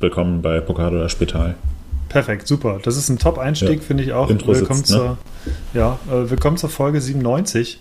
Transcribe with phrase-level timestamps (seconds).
[0.00, 1.56] willkommen bei Pokal oder Spital.
[2.08, 2.80] Perfekt, super.
[2.82, 3.80] Das ist ein Top-Einstieg, ja.
[3.80, 4.30] finde ich auch.
[4.30, 4.96] Intro willkommen, sitzt, ne?
[4.96, 5.18] zur,
[5.74, 7.80] ja, äh, willkommen zur Folge 97.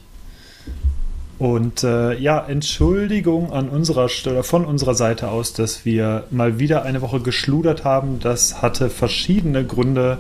[1.40, 6.84] Und äh, ja, Entschuldigung an unserer Stelle, von unserer Seite aus, dass wir mal wieder
[6.84, 8.20] eine Woche geschludert haben.
[8.20, 10.20] Das hatte verschiedene Gründe.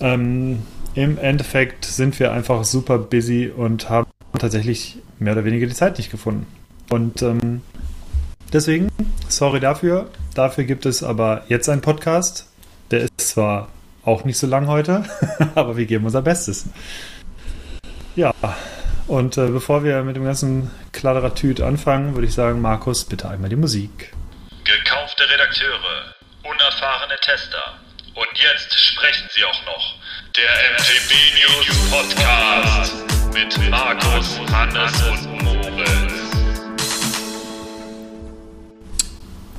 [0.00, 0.62] Ähm,
[0.94, 4.06] Im Endeffekt sind wir einfach super busy und haben
[4.38, 6.46] tatsächlich mehr oder weniger die Zeit nicht gefunden.
[6.88, 7.60] Und ähm,
[8.52, 8.88] deswegen,
[9.28, 10.08] sorry dafür.
[10.34, 12.46] Dafür gibt es aber jetzt einen Podcast
[12.92, 13.68] der ist zwar
[14.04, 15.04] auch nicht so lang heute,
[15.54, 16.66] aber wir geben unser Bestes.
[18.14, 18.34] Ja,
[19.08, 23.48] und äh, bevor wir mit dem ganzen Kladderattüt anfangen, würde ich sagen, Markus, bitte einmal
[23.48, 24.12] die Musik.
[24.64, 27.78] Gekaufte Redakteure, unerfahrene Tester.
[28.14, 29.94] Und jetzt sprechen sie auch noch.
[30.36, 32.94] Der MTB News Podcast
[33.32, 35.61] mit Markus, Hannes und Moritz.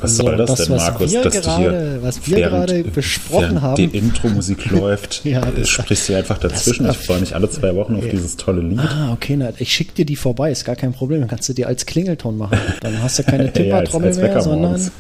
[0.04, 1.12] Was soll das, das denn, Markus?
[1.12, 3.76] dass gerade, du hier was wir während, gerade besprochen haben.
[3.76, 6.90] Die Intro-Musik läuft, ja, sprichst du einfach dazwischen.
[6.90, 8.80] ich freue mich alle zwei Wochen auf dieses tolle Lied.
[8.80, 11.22] Ah, okay, na, ich schicke dir die vorbei, ist gar kein Problem.
[11.22, 12.58] Dann kannst du dir als Klingelton machen.
[12.82, 14.92] Dann hast du keine Timbertrommel ja, mehr, sondern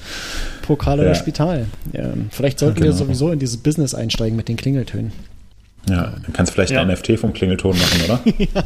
[0.62, 1.16] Pokal oder ja.
[1.16, 1.66] Spital.
[1.92, 2.88] Ja, vielleicht sollten genau.
[2.88, 5.12] wir sowieso in dieses Business einsteigen mit den Klingeltönen.
[5.90, 6.82] Ja, dann kannst du vielleicht ja.
[6.82, 8.22] ein NFT vom Klingelton machen, oder?
[8.38, 8.64] ja.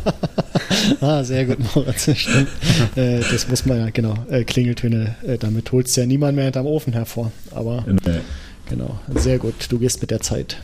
[1.02, 2.10] Ah, sehr gut, Moritz.
[2.16, 2.50] Stimmt.
[2.96, 4.16] äh, das muss man ja, genau.
[4.30, 7.32] Äh, Klingeltöne, äh, damit holst du ja niemand mehr hinterm Ofen hervor.
[7.52, 8.20] Aber nee.
[8.70, 9.56] genau, sehr gut.
[9.70, 10.58] Du gehst mit der Zeit.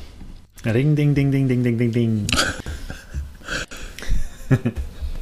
[0.64, 2.28] Ding, ding, ding, ding, ding, ding, ding, ding.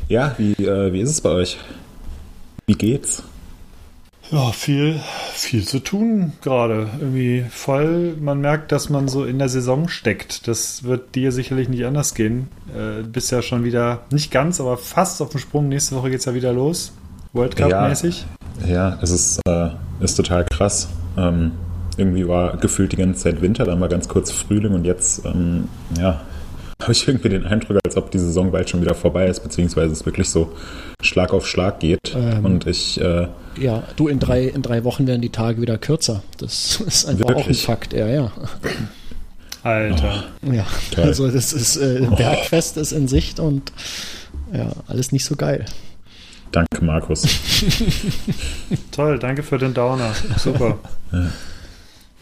[0.09, 1.57] ja, wie, äh, wie ist es bei euch?
[2.67, 3.23] Wie geht's?
[4.31, 4.99] Ja, viel,
[5.33, 6.87] viel zu tun gerade.
[6.99, 8.15] Irgendwie voll.
[8.19, 10.47] Man merkt, dass man so in der Saison steckt.
[10.47, 12.47] Das wird dir sicherlich nicht anders gehen.
[12.73, 15.67] Äh, bist ja schon wieder, nicht ganz, aber fast auf dem Sprung.
[15.67, 16.93] Nächste Woche geht es ja wieder los.
[17.33, 18.25] World Cup-mäßig.
[18.65, 20.87] Ja, ja, es ist, äh, ist total krass.
[21.17, 21.51] Ähm,
[21.97, 25.67] irgendwie war gefühlt die ganze Zeit Winter, dann war ganz kurz Frühling und jetzt, ähm,
[25.97, 26.21] ja,
[26.81, 29.93] habe ich irgendwie den Eindruck, als ob die Saison bald schon wieder vorbei ist, beziehungsweise
[29.93, 30.51] es wirklich so
[31.01, 32.15] Schlag auf Schlag geht.
[32.15, 32.99] Ähm, und ich.
[32.99, 33.27] Äh,
[33.59, 36.23] ja, du, in drei, in drei Wochen werden die Tage wieder kürzer.
[36.37, 37.45] Das ist einfach wirklich?
[37.45, 38.31] auch ein Fakt, ja, ja.
[39.63, 40.23] Alter.
[40.47, 41.03] Oh, ja, Toll.
[41.03, 43.71] also das ist, äh, Bergfest ist in Sicht und
[44.51, 45.65] ja, alles nicht so geil.
[46.51, 47.23] Danke, Markus.
[48.91, 50.13] Toll, danke für den Downer.
[50.37, 50.79] Super.
[51.11, 51.27] ja.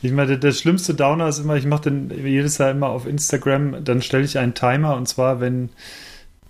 [0.01, 3.83] Ich meine, das schlimmste Downer ist immer, ich mache den jedes Jahr immer auf Instagram,
[3.83, 5.69] dann stelle ich einen Timer und zwar, wenn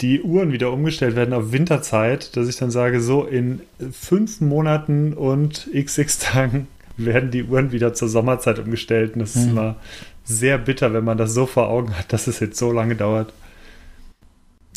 [0.01, 3.61] die Uhren wieder umgestellt werden auf Winterzeit, dass ich dann sage, so in
[3.91, 6.67] fünf Monaten und xx Tagen
[6.97, 9.15] werden die Uhren wieder zur Sommerzeit umgestellt.
[9.15, 9.41] Und das mhm.
[9.41, 9.75] ist immer
[10.23, 13.33] sehr bitter, wenn man das so vor Augen hat, dass es jetzt so lange dauert.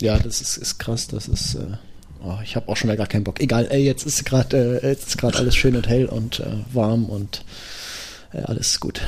[0.01, 1.07] Ja, das ist, ist krass.
[1.07, 1.55] Das ist.
[1.55, 1.77] Äh,
[2.25, 3.41] oh, ich habe auch schon wieder gar keinen Bock.
[3.41, 6.47] Egal, ey, jetzt ist gerade äh, jetzt ist gerade alles schön und hell und äh,
[6.73, 7.45] warm und
[8.33, 9.03] alles gut.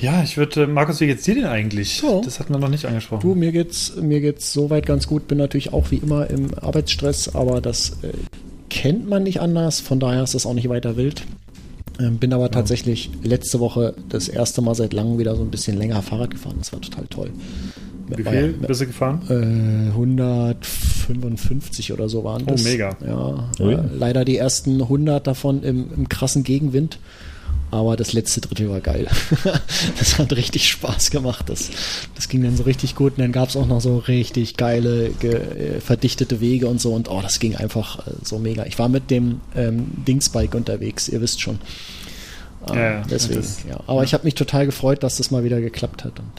[0.00, 2.02] Ja, ich würde, Markus, wie geht's dir denn eigentlich?
[2.02, 2.20] Ja.
[2.20, 3.22] Das hatten wir noch nicht angesprochen.
[3.22, 5.28] Du, mir geht's, mir geht's soweit ganz gut.
[5.28, 8.12] Bin natürlich auch wie immer im Arbeitsstress, aber das äh,
[8.68, 9.80] kennt man nicht anders.
[9.80, 11.24] Von daher ist das auch nicht weiter wild.
[12.00, 12.48] Ähm, bin aber ja.
[12.48, 16.56] tatsächlich letzte Woche das erste Mal seit langem wieder so ein bisschen länger Fahrrad gefahren.
[16.58, 17.30] Das war total toll.
[18.08, 19.20] Wie viel ja, bist du gefahren?
[19.28, 22.64] Äh, 155 oder so waren oh, das.
[22.64, 22.96] Oh, mega.
[23.06, 26.98] Ja, äh, leider die ersten 100 davon im, im krassen Gegenwind.
[27.70, 29.08] Aber das letzte Drittel war geil.
[29.98, 31.48] das hat richtig Spaß gemacht.
[31.48, 31.70] Das,
[32.14, 33.14] das ging dann so richtig gut.
[33.16, 36.92] Und dann gab es auch noch so richtig geile, ge, äh, verdichtete Wege und so.
[36.92, 38.64] Und oh, das ging einfach äh, so mega.
[38.66, 41.58] Ich war mit dem ähm, Dingsbike unterwegs, ihr wisst schon.
[42.70, 43.80] Ähm, ja, deswegen, das, ja.
[43.88, 44.04] Aber ja.
[44.04, 46.20] ich habe mich total gefreut, dass das mal wieder geklappt hat.
[46.20, 46.30] Und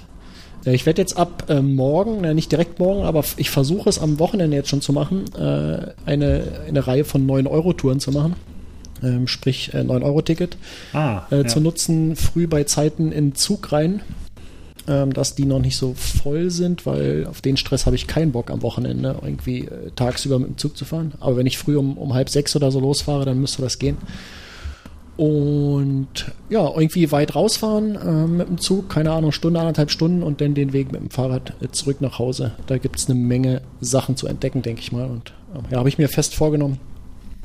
[0.74, 4.20] ich werde jetzt ab äh, morgen, äh, nicht direkt morgen, aber ich versuche es am
[4.20, 8.36] Wochenende jetzt schon zu machen, äh, eine, eine Reihe von 9-Euro-Touren zu machen
[9.04, 10.58] ähm, sprich äh, 9-Euro-Ticket,
[10.94, 11.48] ah, äh, ja.
[11.48, 14.02] zu nutzen, früh bei Zeiten in Zug rein,
[14.88, 18.32] ähm, dass die noch nicht so voll sind, weil auf den Stress habe ich keinen
[18.32, 21.14] Bock am Wochenende, irgendwie äh, tagsüber mit dem Zug zu fahren.
[21.20, 23.98] Aber wenn ich früh um, um halb sechs oder so losfahre, dann müsste das gehen.
[25.18, 26.08] Und
[26.50, 30.56] ja, irgendwie weit rausfahren äh, mit dem Zug, keine Ahnung, Stunde, anderthalb Stunden und dann
[30.56, 32.52] den Weg mit dem Fahrrad äh, zurück nach Hause.
[32.68, 35.10] Da gibt es eine Menge Sachen zu entdecken, denke ich mal.
[35.10, 36.80] Und äh, ja, habe ich mir fest vorgenommen,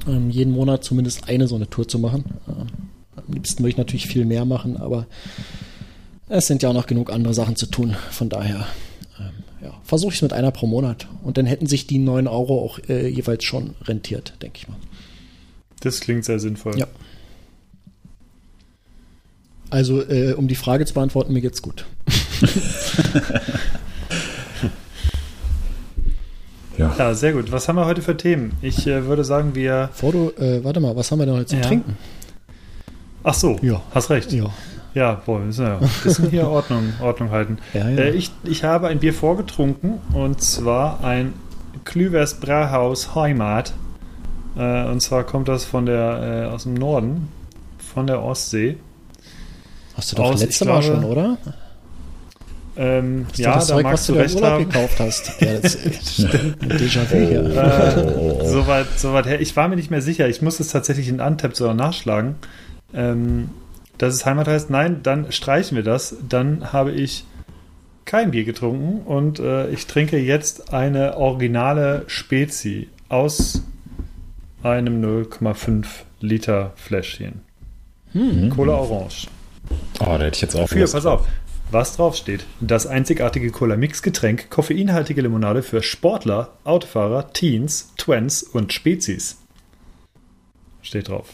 [0.09, 2.25] ähm, jeden Monat zumindest eine so eine Tour zu machen.
[2.49, 2.67] Ähm,
[3.17, 5.06] am liebsten würde ich natürlich viel mehr machen, aber
[6.29, 7.97] es sind ja auch noch genug andere Sachen zu tun.
[8.11, 8.67] Von daher
[9.21, 11.06] ähm, ja, versuche ich es mit einer pro Monat.
[11.23, 14.77] Und dann hätten sich die 9 Euro auch äh, jeweils schon rentiert, denke ich mal.
[15.81, 16.77] Das klingt sehr sinnvoll.
[16.77, 16.89] Ja.
[19.71, 21.87] Also, äh, um die Frage zu beantworten, mir geht's gut.
[26.79, 26.95] Ja.
[26.99, 27.53] ja, sehr gut.
[27.53, 28.53] Was haben wir heute für Themen?
[28.63, 29.91] Ich äh, würde sagen, wir.
[29.93, 31.67] Vor du, äh, warte mal, was haben wir denn heute zum ja.
[31.67, 31.99] Trinken?
[33.23, 33.83] Ach so, Ja.
[33.95, 34.33] hast recht.
[34.33, 34.47] Ja.
[34.95, 37.59] Ja, boah, wir müssen ja ein bisschen hier Ordnung, Ordnung halten.
[37.75, 37.97] Ja, ja.
[37.99, 41.35] Äh, ich, ich habe ein Bier vorgetrunken und zwar ein
[41.85, 43.75] Klüvers Brauhaus Heimat.
[44.57, 47.29] Äh, und zwar kommt das von der, äh, aus dem Norden,
[47.93, 48.79] von der Ostsee.
[50.00, 51.37] Hast du doch Aus, letzte ich Mal schon, oder?
[52.75, 54.67] Ähm, ja, du das da Zeug, was magst du du recht haben.
[54.67, 55.32] gekauft hast?
[55.43, 57.44] Ja, das ein Déjà-vu hier.
[57.44, 59.43] Äh, Soweit so weit her.
[59.43, 60.26] Ich war mir nicht mehr sicher.
[60.26, 62.37] Ich muss es tatsächlich in Untapped sogar nachschlagen.
[62.94, 63.50] Ähm,
[63.99, 66.17] dass es Heimat heißt, nein, dann streichen wir das.
[66.26, 67.26] Dann habe ich
[68.06, 73.61] kein Bier getrunken und äh, ich trinke jetzt eine originale Spezi aus
[74.62, 75.85] einem 0,5
[76.20, 77.43] Liter Fläschchen.
[78.56, 79.29] Cola Orange.
[80.01, 81.27] Oh, da hätte ich jetzt auch Für, Lust pass auf,
[81.71, 82.45] was drauf steht.
[82.61, 89.39] Das einzigartige Cola-Mix-Getränk, koffeinhaltige Limonade für Sportler, Autofahrer, Teens, Twents und Spezies.
[90.83, 91.27] Steht drauf.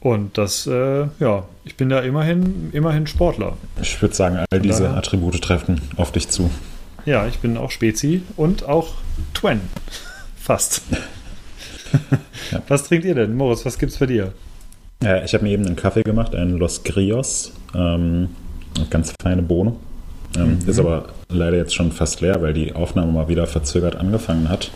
[0.00, 3.56] Und das, äh, ja, ich bin da immerhin, immerhin Sportler.
[3.82, 6.50] Ich würde sagen, all diese Attribute treffen auf dich zu.
[7.04, 8.94] Ja, ich bin auch Spezi und auch
[9.34, 9.60] Twen.
[10.36, 10.82] Fast.
[12.50, 12.62] Ja.
[12.68, 13.36] Was trinkt ihr denn?
[13.36, 14.32] Moritz, was gibt's bei dir?
[15.02, 17.52] Ja, ich habe mir eben einen Kaffee gemacht, einen Los Grios.
[17.74, 18.30] Ähm,
[18.90, 19.74] ganz feine Bohne.
[20.36, 24.48] Ähm, Ist aber leider jetzt schon fast leer, weil die Aufnahme mal wieder verzögert angefangen
[24.48, 24.70] hat.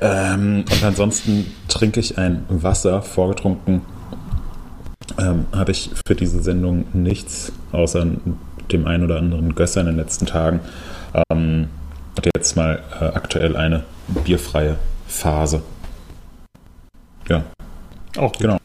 [0.00, 3.82] Ähm, und ansonsten trinke ich ein Wasser, vorgetrunken.
[5.18, 8.06] Ähm, habe ich für diese Sendung nichts außer
[8.72, 10.60] dem einen oder anderen Gösser in den letzten Tagen.
[11.30, 11.68] Ähm,
[12.16, 13.84] und jetzt mal äh, aktuell eine
[14.24, 14.76] bierfreie
[15.06, 15.62] Phase.
[17.28, 17.44] Ja,
[18.16, 18.40] Auch gut.
[18.40, 18.58] Genau.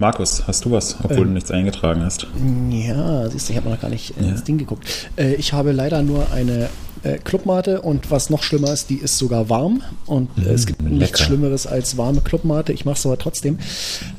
[0.00, 2.26] Markus, hast du was, obwohl du nichts eingetragen hast?
[2.70, 4.28] Ja, siehst du, ich habe noch gar nicht äh, Ja.
[4.30, 4.86] ins Ding geguckt.
[5.16, 6.68] Äh, ich habe leider nur eine
[7.02, 10.82] äh, Clubmate und was noch schlimmer ist, die ist sogar warm und äh, es gibt
[10.82, 11.24] Mm, nichts lecker.
[11.24, 12.72] Schlimmeres als warme Clubmate.
[12.72, 13.58] Ich mache es aber trotzdem.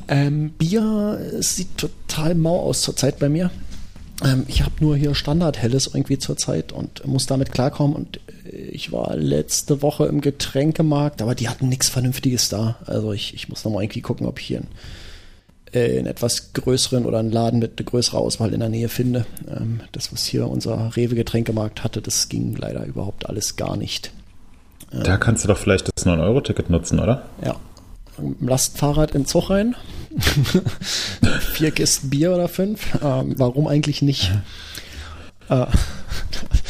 [0.08, 3.50] Ähm, Bier sieht total mau aus zurzeit bei mir.
[4.22, 7.96] Ähm, ich habe nur hier Standard-Helles irgendwie zurzeit und muss damit klarkommen.
[7.96, 12.76] Und äh, ich war letzte Woche im Getränkemarkt, aber die hatten nichts Vernünftiges da.
[12.84, 14.68] Also ich, ich muss nochmal irgendwie gucken, ob ich hier einen,
[15.72, 19.26] äh, einen etwas größeren oder einen Laden mit größerer Auswahl in der Nähe finde.
[19.48, 24.12] Ähm, das, was hier unser Rewe-Getränkemarkt hatte, das ging leider überhaupt alles gar nicht.
[24.92, 27.22] Da kannst du doch vielleicht das 9-Euro-Ticket nutzen, oder?
[27.44, 27.56] Ja.
[28.18, 29.76] Mit dem Lastfahrrad in Zug rein.
[31.54, 32.98] Vier Kisten Bier oder fünf.
[33.02, 34.32] Ähm, warum eigentlich nicht?
[35.48, 35.66] Äh,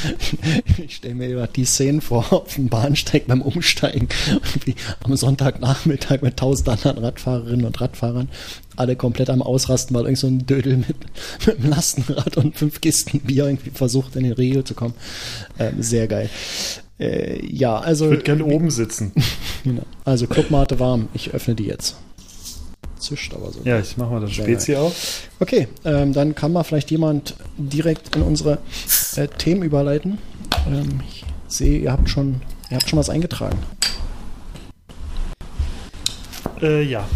[0.79, 4.09] ich stelle mir immer die Szenen vor auf dem Bahnsteig beim Umsteigen.
[4.29, 8.29] Irgendwie am Sonntagnachmittag mit tausend anderen Radfahrerinnen und Radfahrern.
[8.81, 10.97] Alle komplett am Ausrasten, weil irgend so ein Dödel mit,
[11.47, 14.95] mit einem Lastenrad und fünf Kisten Bier irgendwie versucht, in den Riegel zu kommen.
[15.59, 16.31] Ähm, sehr geil.
[16.99, 18.07] Äh, ja, also.
[18.07, 19.13] Ich würde gerne oben sitzen.
[19.63, 19.83] Genau.
[20.07, 21.11] Also Clubmate warm.
[21.13, 21.97] Ich öffne die jetzt.
[22.99, 23.61] Zischt aber so.
[23.65, 25.29] Ja, ich mache mal das Spezi auf.
[25.39, 28.57] Okay, ähm, dann kann mal vielleicht jemand direkt in unsere
[29.17, 30.17] äh, Themen überleiten.
[30.67, 32.41] Ähm, ich sehe, ihr habt schon,
[32.71, 33.59] ihr habt schon was eingetragen.
[36.63, 37.07] Äh, ja.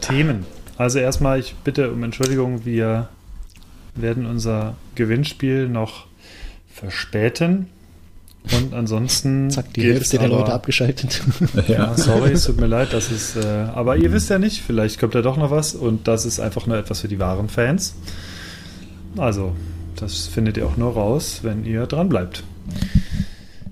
[0.00, 0.46] Themen.
[0.78, 3.08] Also erstmal, ich bitte um Entschuldigung, wir
[3.94, 6.06] werden unser Gewinnspiel noch
[6.72, 7.66] verspäten.
[8.52, 9.50] Und ansonsten.
[9.50, 11.20] Zack, die Hälfte der aber- Leute abgeschaltet.
[11.66, 13.36] Ja, sorry, es tut mir leid, das ist.
[13.36, 13.44] Äh,
[13.74, 16.66] aber ihr wisst ja nicht, vielleicht kommt ja doch noch was und das ist einfach
[16.66, 17.94] nur etwas für die wahren Fans.
[19.16, 19.56] Also,
[19.96, 22.44] das findet ihr auch nur raus, wenn ihr dran bleibt.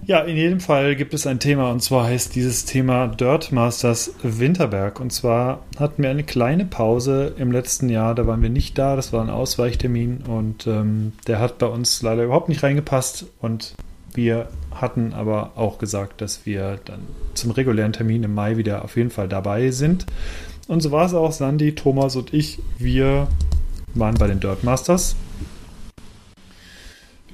[0.06, 4.12] Ja, in jedem Fall gibt es ein Thema und zwar heißt dieses Thema Dirt Masters
[4.23, 5.00] Winterberg.
[5.00, 8.96] Und zwar hatten wir eine kleine Pause im letzten Jahr, da waren wir nicht da,
[8.96, 13.75] das war ein Ausweichtermin und ähm, der hat bei uns leider überhaupt nicht reingepasst und
[14.12, 17.00] wir hatten aber auch gesagt, dass wir dann
[17.32, 20.04] zum regulären Termin im Mai wieder auf jeden Fall dabei sind.
[20.68, 21.32] Und so war es auch.
[21.32, 23.26] Sandy, Thomas und ich, wir
[23.94, 25.16] waren bei den Dirt Masters.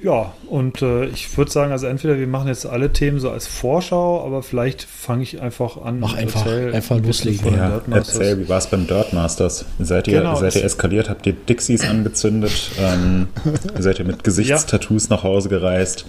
[0.03, 3.45] Ja, und äh, ich würde sagen, also entweder wir machen jetzt alle Themen so als
[3.45, 5.99] Vorschau, aber vielleicht fange ich einfach an.
[5.99, 7.53] Mach einfach- erzähl einfach loslegen.
[7.55, 8.15] Ja, Dirt Masters.
[8.17, 9.65] erzähl, wie war es beim Dirt Masters?
[9.79, 11.07] Seid ihr, Genau, seid ihr es- eskaliert?
[11.09, 12.71] Habt ihr Dixies angezündet?
[12.79, 13.27] Ähm,
[13.79, 16.05] seid ihr mit Gesichtstattoos nach Hause gereist?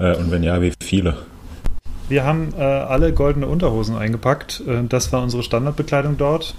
[0.00, 1.16] Äh, und wenn ja, wie viele?
[2.08, 4.64] Wir haben äh, alle goldene Unterhosen eingepackt.
[4.66, 6.56] Äh, das war unsere Standardbekleidung dort.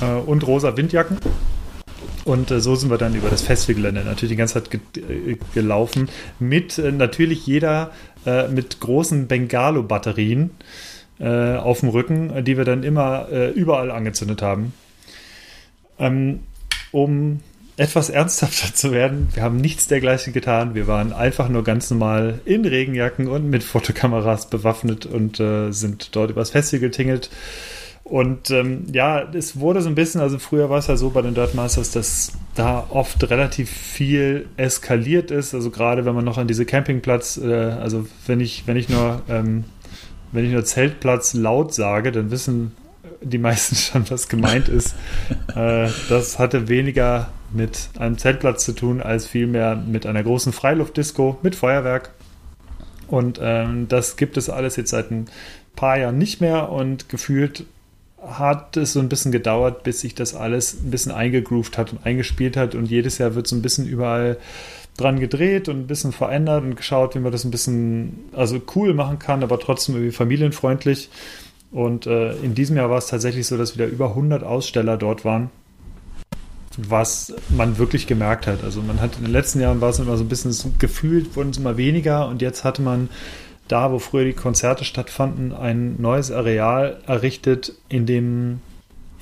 [0.00, 1.18] Äh, und rosa Windjacken.
[2.28, 5.36] Und äh, so sind wir dann über das Festivalgelände natürlich die ganze Zeit ge äh,
[5.54, 6.10] gelaufen.
[6.38, 7.90] Mit äh, natürlich jeder
[8.26, 10.50] äh, mit großen Bengalo-Batterien
[11.18, 14.74] äh, auf dem Rücken, äh, die wir dann immer überall angezündet haben.
[15.98, 16.40] Ähm,
[16.92, 17.40] um
[17.78, 20.74] etwas ernsthafter zu werden, wir haben nichts dergleichen getan.
[20.74, 26.30] Wir waren einfach nur ganz normal in Regenjacken und mit Fotokameras bewaffnet und sind dort
[26.30, 27.30] übers Festival getingelt.
[28.08, 31.20] Und ähm, ja, es wurde so ein bisschen, also früher war es ja so bei
[31.20, 35.54] den Dirt Masters, dass da oft relativ viel eskaliert ist.
[35.54, 39.20] Also gerade wenn man noch an diese Campingplatz, äh, also wenn ich, wenn ich nur,
[39.28, 39.64] ähm,
[40.32, 42.72] wenn ich nur Zeltplatz laut sage, dann wissen
[43.20, 44.94] die meisten schon, was gemeint ist.
[45.54, 51.38] äh, das hatte weniger mit einem Zeltplatz zu tun, als vielmehr mit einer großen Freiluftdisco
[51.42, 52.12] mit Feuerwerk.
[53.06, 55.26] Und ähm, das gibt es alles jetzt seit ein
[55.76, 57.66] paar Jahren nicht mehr und gefühlt
[58.26, 62.04] hat es so ein bisschen gedauert, bis sich das alles ein bisschen eingegroovt hat und
[62.04, 64.38] eingespielt hat und jedes Jahr wird so ein bisschen überall
[64.96, 68.94] dran gedreht und ein bisschen verändert und geschaut, wie man das ein bisschen also cool
[68.94, 71.08] machen kann, aber trotzdem irgendwie familienfreundlich.
[71.70, 75.24] Und äh, in diesem Jahr war es tatsächlich so, dass wieder über 100 Aussteller dort
[75.24, 75.50] waren,
[76.76, 78.64] was man wirklich gemerkt hat.
[78.64, 81.50] Also man hat in den letzten Jahren war es immer so ein bisschen gefühlt, wurden
[81.50, 83.08] es immer weniger und jetzt hatte man
[83.68, 88.60] da, wo früher die Konzerte stattfanden, ein neues Areal errichtet, in dem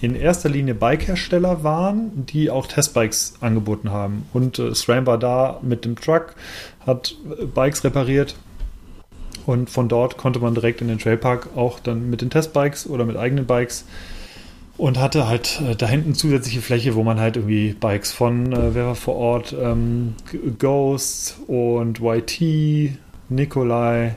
[0.00, 4.26] in erster Linie Bikehersteller waren, die auch Testbikes angeboten haben.
[4.32, 6.34] Und äh, SRAM war da mit dem Truck,
[6.86, 8.36] hat äh, Bikes repariert
[9.46, 13.04] und von dort konnte man direkt in den Trailpark auch dann mit den Testbikes oder
[13.04, 13.86] mit eigenen Bikes
[14.76, 18.74] und hatte halt äh, da hinten zusätzliche Fläche, wo man halt irgendwie Bikes von, äh,
[18.74, 20.14] wer war vor Ort, ähm,
[20.58, 22.98] Ghost und YT,
[23.28, 24.16] Nikolai,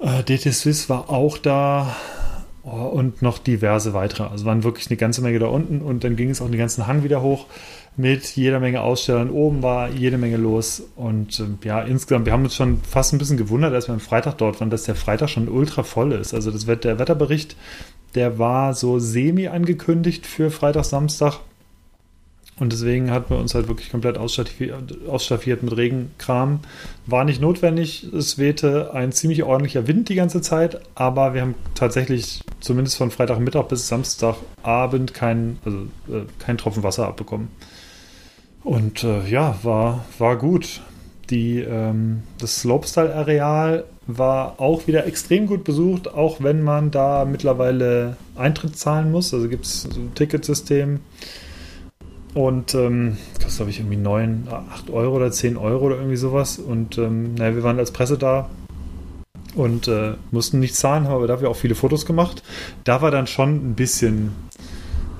[0.00, 1.96] äh, DT Swiss war auch da
[2.62, 4.24] oh, und noch diverse weitere.
[4.24, 6.86] Also waren wirklich eine ganze Menge da unten und dann ging es auch den ganzen
[6.86, 7.46] Hang wieder hoch
[7.96, 9.30] mit jeder Menge Ausstellern.
[9.30, 13.18] Oben war jede Menge los und äh, ja, insgesamt, wir haben uns schon fast ein
[13.18, 16.34] bisschen gewundert, als wir am Freitag dort waren, dass der Freitag schon ultra voll ist.
[16.34, 17.56] Also das, der Wetterbericht,
[18.14, 21.40] der war so semi angekündigt für Freitag, Samstag
[22.60, 26.60] und deswegen hatten wir uns halt wirklich komplett ausstaffiert mit Regenkram.
[27.06, 28.06] War nicht notwendig.
[28.12, 33.10] Es wehte ein ziemlich ordentlicher Wind die ganze Zeit, aber wir haben tatsächlich zumindest von
[33.10, 35.78] Freitagmittag bis Samstagabend keinen also,
[36.14, 37.48] äh, kein Tropfen Wasser abbekommen.
[38.62, 40.82] Und äh, ja, war, war gut.
[41.30, 48.18] Die, ähm, das Slopestyle-Areal war auch wieder extrem gut besucht, auch wenn man da mittlerweile
[48.36, 49.32] Eintritt zahlen muss.
[49.32, 51.00] Also gibt es so ein Ticketsystem.
[52.34, 56.58] Und ähm, kostet, glaube ich, irgendwie 9, 8 Euro oder 10 Euro oder irgendwie sowas.
[56.58, 58.48] Und ähm, naja, wir waren als Presse da
[59.54, 62.42] und äh, mussten nicht zahlen, haben aber dafür auch viele Fotos gemacht.
[62.84, 64.32] Da war dann schon ein bisschen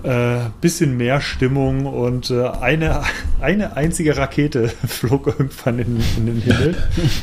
[0.04, 3.02] äh, bisschen mehr Stimmung und äh, eine,
[3.40, 6.75] eine einzige Rakete flog irgendwann in, in, den Himmel.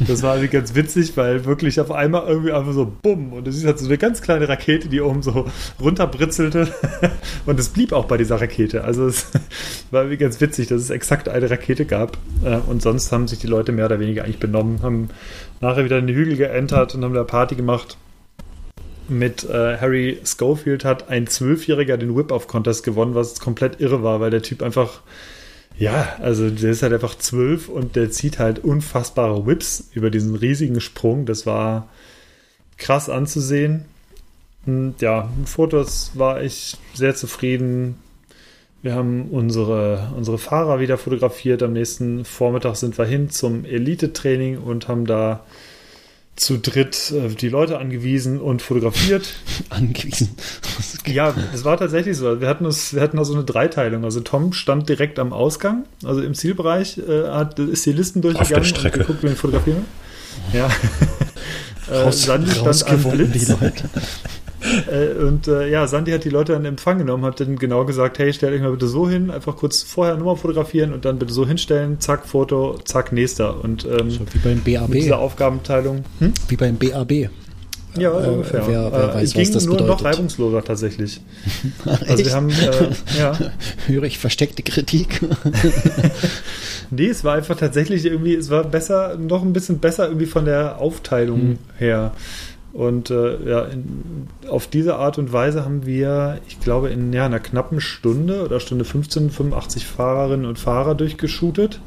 [0.07, 3.57] Das war irgendwie ganz witzig, weil wirklich auf einmal irgendwie einfach so bumm und es
[3.57, 5.47] ist halt so eine ganz kleine Rakete, die oben so
[5.81, 6.67] runterbritzelte
[7.45, 8.83] und es blieb auch bei dieser Rakete.
[8.83, 9.27] Also es
[9.91, 13.39] war irgendwie ganz witzig, dass es exakt eine Rakete gab äh, und sonst haben sich
[13.39, 15.09] die Leute mehr oder weniger eigentlich benommen, haben
[15.61, 17.97] nachher wieder in die Hügel geentert und haben da Party gemacht
[19.09, 24.31] mit äh, Harry Schofield hat ein Zwölfjähriger den Whip-Off-Contest gewonnen, was komplett irre war, weil
[24.31, 25.01] der Typ einfach,
[25.77, 30.35] ja, also der ist halt einfach zwölf und der zieht halt unfassbare Whips über diesen
[30.35, 31.25] riesigen Sprung.
[31.25, 31.89] Das war
[32.77, 33.85] krass anzusehen.
[34.65, 37.97] Und ja, Fotos war ich sehr zufrieden.
[38.81, 41.63] Wir haben unsere, unsere Fahrer wieder fotografiert.
[41.63, 45.43] Am nächsten Vormittag sind wir hin zum Elite-Training und haben da
[46.37, 49.33] zu dritt äh, die Leute angewiesen und fotografiert.
[49.69, 50.29] angewiesen.
[51.05, 52.39] ja, es war tatsächlich so.
[52.39, 54.03] Wir hatten, das, wir hatten da so eine Dreiteilung.
[54.05, 58.71] Also Tom stand direkt am Ausgang, also im Zielbereich, äh, hat, ist die Listen durchgegangen
[58.71, 59.85] und geguckt, wen fotografieren.
[60.53, 60.69] Ja.
[61.91, 63.45] äh, Sandy stand am Blitz.
[63.45, 63.89] Die Leute.
[64.91, 68.19] Äh, und äh, ja, Sandy hat die Leute in Empfang genommen, hat dann genau gesagt,
[68.19, 71.33] hey, stellt euch mal bitte so hin, einfach kurz vorher Nummer fotografieren und dann bitte
[71.33, 73.63] so hinstellen, zack, Foto, zack, nächster.
[73.63, 74.91] Und ähm, so wie beim BAB.
[74.91, 76.03] Diese Aufgabenteilung.
[76.19, 76.33] Hm?
[76.47, 77.29] Wie beim BAB.
[77.97, 78.67] Ja, äh, ungefähr.
[78.67, 79.87] Wer, wer äh, weiß, ging nur bedeutet.
[79.87, 81.21] noch reibungsloser tatsächlich.
[81.85, 83.37] also wir haben, äh, ja.
[83.87, 85.21] Höre ich versteckte Kritik.
[86.91, 90.45] nee, es war einfach tatsächlich irgendwie, es war besser, noch ein bisschen besser irgendwie von
[90.45, 91.57] der Aufteilung hm.
[91.77, 92.13] her.
[92.77, 97.25] Und äh, ja, in, auf diese Art und Weise haben wir, ich glaube, in ja,
[97.25, 101.81] einer knappen Stunde oder Stunde 15, 85 Fahrerinnen und Fahrer durchgeshootet.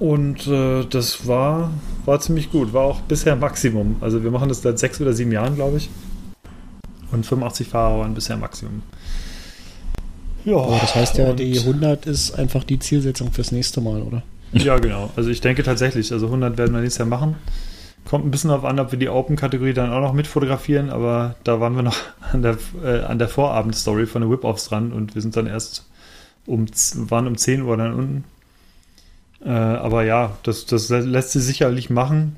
[0.00, 1.70] Und äh, das war,
[2.06, 2.72] war ziemlich gut.
[2.72, 3.94] War auch bisher Maximum.
[4.00, 5.90] Also wir machen das seit sechs oder sieben Jahren, glaube ich.
[7.12, 8.82] Und 85 Fahrer waren bisher Maximum.
[10.44, 14.24] Ja, Aber das heißt ja, die 100 ist einfach die Zielsetzung fürs nächste Mal, oder?
[14.52, 15.10] Ja, genau.
[15.14, 17.36] Also ich denke tatsächlich, also 100 werden wir nächstes Jahr machen.
[18.04, 21.36] Kommt ein bisschen darauf an, ob wir die Open-Kategorie dann auch noch mit fotografieren, aber
[21.44, 21.96] da waren wir noch
[22.32, 25.86] an der, äh, an der Vorabend-Story von den Whip-Offs dran und wir sind dann erst
[26.46, 28.24] um, waren um 10 Uhr dann unten.
[29.44, 32.36] Äh, aber ja, das, das lässt sich sicherlich machen.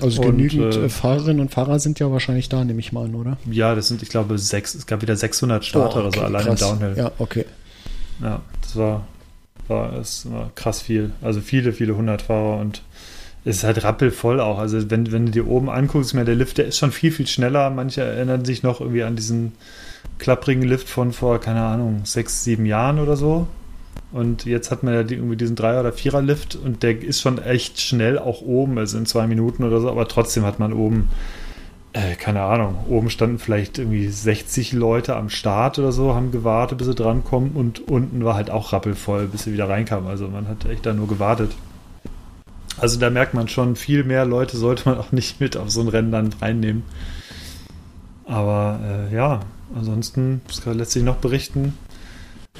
[0.00, 3.04] Also Und, genügend äh, äh, Fahrerinnen und Fahrer sind ja wahrscheinlich da, nehme ich mal
[3.04, 3.36] an, oder?
[3.48, 6.44] Ja, das sind, ich glaube, sechs, es gab wieder 600 Starter oder so okay, allein
[6.44, 6.62] krass.
[6.62, 6.94] im Downhill.
[6.96, 7.44] Ja, okay.
[8.20, 9.06] Ja, das war,
[9.68, 11.12] war, es war krass viel.
[11.22, 12.82] Also viele, viele hundert Fahrer und
[13.44, 14.58] es ist halt rappelvoll auch.
[14.58, 17.26] Also wenn, wenn du dir oben anguckst, ich der Lift, der ist schon viel, viel
[17.26, 17.68] schneller.
[17.70, 19.52] Manche erinnern sich noch irgendwie an diesen
[20.18, 23.46] klapprigen Lift von vor, keine Ahnung, sechs, sieben Jahren oder so.
[24.12, 27.42] Und jetzt hat man ja die, irgendwie diesen Dreier- oder Vierer-Lift und der ist schon
[27.42, 31.10] echt schnell auch oben, also in zwei Minuten oder so, aber trotzdem hat man oben,
[31.92, 36.78] äh, keine Ahnung, oben standen vielleicht irgendwie 60 Leute am Start oder so, haben gewartet,
[36.78, 40.08] bis sie drankommen und unten war halt auch rappelvoll, bis sie wieder reinkamen.
[40.08, 41.50] Also man hat echt da nur gewartet.
[42.78, 45.80] Also da merkt man schon, viel mehr Leute sollte man auch nicht mit auf so
[45.80, 46.82] ein Rennen dann reinnehmen.
[48.26, 49.40] Aber äh, ja,
[49.74, 51.76] ansonsten, was kann letztlich noch berichten?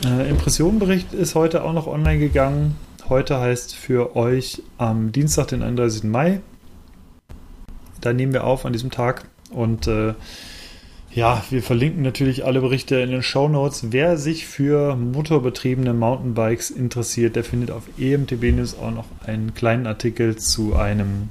[0.04, 2.76] Äh, Impressionenbericht ist heute auch noch online gegangen.
[3.08, 6.04] Heute heißt für euch am Dienstag, den 31.
[6.04, 6.40] Mai.
[8.00, 9.24] Da nehmen wir auf an diesem Tag.
[9.50, 10.14] Und äh,
[11.14, 13.92] ja, wir verlinken natürlich alle Berichte in den Show Notes.
[13.92, 19.86] Wer sich für motorbetriebene Mountainbikes interessiert, der findet auf EMTB News auch noch einen kleinen
[19.86, 21.30] Artikel zu einem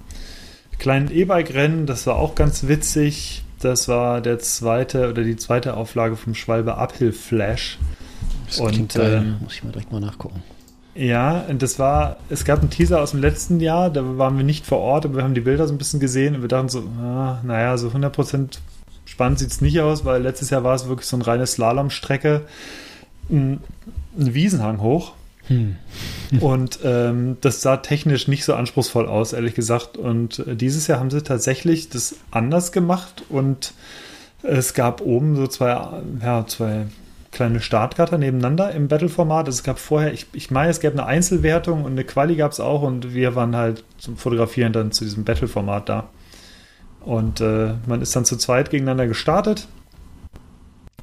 [0.80, 1.86] kleinen E-Bike-Rennen.
[1.86, 3.44] Das war auch ganz witzig.
[3.60, 7.78] Das war der zweite oder die zweite Auflage vom Schwalbe Uphill Flash.
[8.48, 10.44] Das Und, ähm, Muss ich mal direkt mal nachgucken.
[10.96, 14.44] Ja, und das war, es gab einen Teaser aus dem letzten Jahr, da waren wir
[14.44, 16.70] nicht vor Ort, aber wir haben die Bilder so ein bisschen gesehen und wir dachten
[16.70, 18.60] so, ah, naja, so 100%
[19.14, 22.42] spannend sieht es nicht aus, weil letztes Jahr war es wirklich so eine reine Slalomstrecke,
[23.30, 23.62] ein,
[24.18, 25.14] ein Wiesenhang hoch.
[25.50, 25.76] Hm.
[26.40, 29.98] Und ähm, das sah technisch nicht so anspruchsvoll aus, ehrlich gesagt.
[29.98, 33.76] Und äh, dieses Jahr haben sie tatsächlich das anders gemacht und
[34.42, 35.80] es gab oben so zwei,
[36.22, 36.88] ja, zwei
[37.32, 39.46] kleine Startgatter nebeneinander im Battle-Format.
[39.46, 42.52] Also es gab vorher, ich, ich meine, es gab eine Einzelwertung und eine Quali gab
[42.52, 46.10] es auch und wir waren halt zum Fotografieren dann zu diesem Battle-Format da.
[47.04, 49.68] Und äh, man ist dann zu zweit gegeneinander gestartet.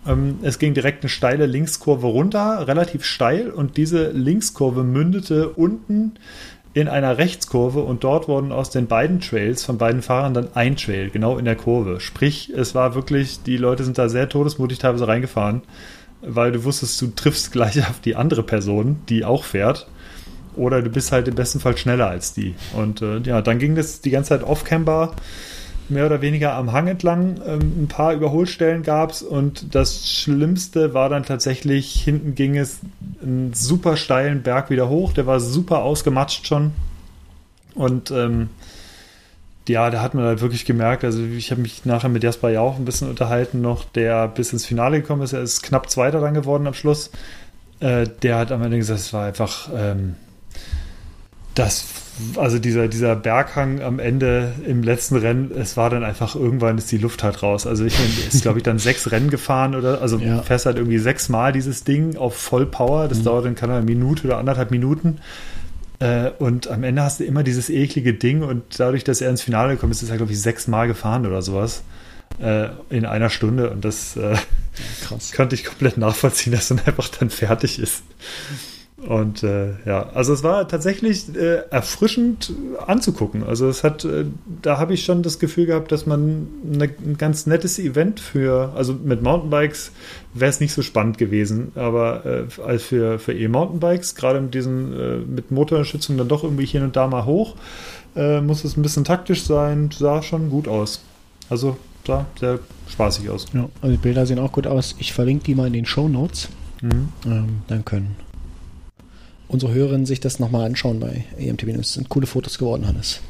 [0.07, 6.15] Ähm, es ging direkt eine steile Linkskurve runter, relativ steil, und diese Linkskurve mündete unten
[6.73, 10.76] in einer Rechtskurve und dort wurden aus den beiden Trails von beiden Fahrern dann ein
[10.76, 12.00] Trail, genau in der Kurve.
[12.00, 15.63] Sprich, es war wirklich, die Leute sind da sehr todesmutig teilweise reingefahren,
[16.23, 19.89] weil du wusstest, du triffst gleich auf die andere Person, die auch fährt.
[20.56, 22.54] Oder du bist halt im besten Fall schneller als die.
[22.75, 25.15] Und äh, ja, dann ging das die ganze Zeit off-camber
[25.90, 27.40] mehr oder weniger am Hang entlang.
[27.46, 32.80] Ähm, ein paar Überholstellen gab es und das Schlimmste war dann tatsächlich, hinten ging es
[33.22, 36.72] einen super steilen Berg wieder hoch, der war super ausgematscht schon.
[37.74, 38.50] Und ähm,
[39.68, 42.60] ja, da hat man halt wirklich gemerkt, also ich habe mich nachher mit Jasper ja
[42.60, 46.20] auch ein bisschen unterhalten noch, der bis ins Finale gekommen ist, er ist knapp Zweiter
[46.20, 47.10] dann geworden am Schluss.
[47.78, 50.16] Äh, der hat am Ende gesagt, es war einfach ähm,
[51.54, 51.84] das,
[52.36, 56.91] also dieser, dieser Berghang am Ende im letzten Rennen, es war dann einfach, irgendwann ist
[56.93, 57.67] die Luft halt raus.
[57.67, 60.43] Also ich meine, ist, glaube ich, dann sechs Rennen gefahren oder, also Ja.
[60.43, 63.08] fährst halt irgendwie sechsmal dieses Ding auf Vollpower.
[63.08, 65.19] Das dauert dann, keine Minute oder anderthalb Minuten.
[65.99, 69.43] Äh, und am Ende hast du immer dieses eklige Ding und dadurch, dass er ins
[69.43, 71.82] Finale gekommen ist, ist er, glaube ich, sechsmal gefahren oder sowas.
[72.41, 74.36] Äh, in einer Stunde und das äh,
[75.02, 75.32] Krass.
[75.36, 78.02] konnte ich komplett nachvollziehen, dass dann einfach dann fertig ist.
[79.06, 82.52] Und äh, ja, also es war tatsächlich äh, erfrischend
[82.86, 83.45] anzugucken.
[83.45, 84.26] Also es hat, äh,
[84.60, 88.73] da habe ich schon das Gefühl gehabt, dass man eine, ein ganz nettes Event für,
[88.76, 89.93] also mit Mountainbikes
[90.34, 94.93] wäre es nicht so spannend gewesen, aber äh, als für, für E-Mountainbikes, gerade mit diesen,
[94.93, 97.56] äh, mit Motorunterstützung dann doch irgendwie hier und da mal hoch,
[98.17, 101.02] äh, muss es ein bisschen taktisch sein, sah schon gut aus.
[101.49, 102.58] Also sah sehr
[102.89, 103.47] spaßig aus.
[103.54, 104.95] Ja, also die Bilder sehen auch gut aus.
[104.99, 106.50] Ich verlinke die mal in den Show Notes.
[106.82, 107.08] Mhm.
[107.25, 108.17] Ähm, dann können
[109.50, 111.86] unsere Hörerinnen sich das nochmal anschauen bei EMTB News.
[111.89, 113.21] Das sind coole Fotos geworden, Hannes.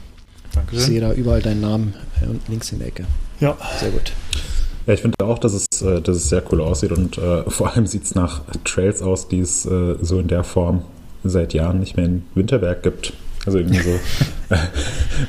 [0.51, 0.81] Ich Dankeschön.
[0.85, 3.05] sehe da überall deinen Namen äh, und links in der Ecke.
[3.41, 4.13] Ja, Sehr gut.
[4.87, 7.71] Ja, ich finde auch, dass es, äh, dass es sehr cool aussieht und äh, vor
[7.73, 10.83] allem sieht es nach Trails aus, die es äh, so in der Form
[11.23, 13.13] seit Jahren nicht mehr in Winterberg gibt.
[13.47, 13.99] Also irgendwie so,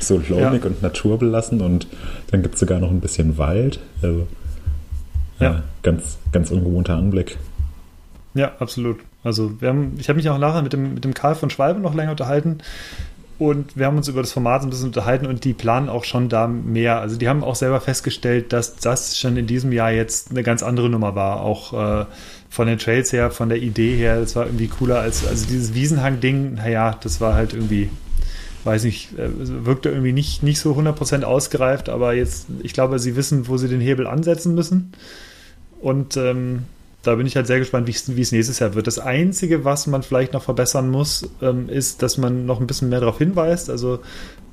[0.00, 0.68] so launig Ja.
[0.68, 1.86] und naturbelassen und
[2.30, 3.78] dann gibt es sogar noch ein bisschen Wald.
[4.02, 4.26] Also
[5.38, 5.52] Ja.
[5.52, 5.62] ja.
[5.82, 7.38] ganz, ganz ungewohnter Anblick.
[8.34, 8.98] Ja, absolut.
[9.24, 11.80] Also wir haben, ich habe mich auch nachher mit dem, mit dem Karl von Schwalbe
[11.80, 12.58] noch länger unterhalten
[13.42, 16.28] und wir haben uns über das Format ein bisschen unterhalten und die planen auch schon
[16.28, 17.00] da mehr.
[17.00, 20.62] Also die haben auch selber festgestellt, dass das schon in diesem Jahr jetzt eine ganz
[20.62, 21.40] andere Nummer war.
[21.40, 22.06] Auch äh,
[22.48, 25.74] von den Trails her, von der Idee her, das war irgendwie cooler als also dieses
[25.74, 27.90] Wiesenhang-Ding, naja, das war halt irgendwie,
[28.62, 29.30] weiß nicht, äh,
[29.64, 33.68] wirkte irgendwie nicht, nicht so 100% ausgereift, aber jetzt, ich glaube, sie wissen, wo sie
[33.68, 34.92] den Hebel ansetzen müssen.
[35.80, 36.66] Und ähm,
[37.02, 38.86] da bin ich halt sehr gespannt, wie es nächstes Jahr wird.
[38.86, 42.88] Das Einzige, was man vielleicht noch verbessern muss, ähm, ist, dass man noch ein bisschen
[42.90, 43.70] mehr darauf hinweist.
[43.70, 44.00] Also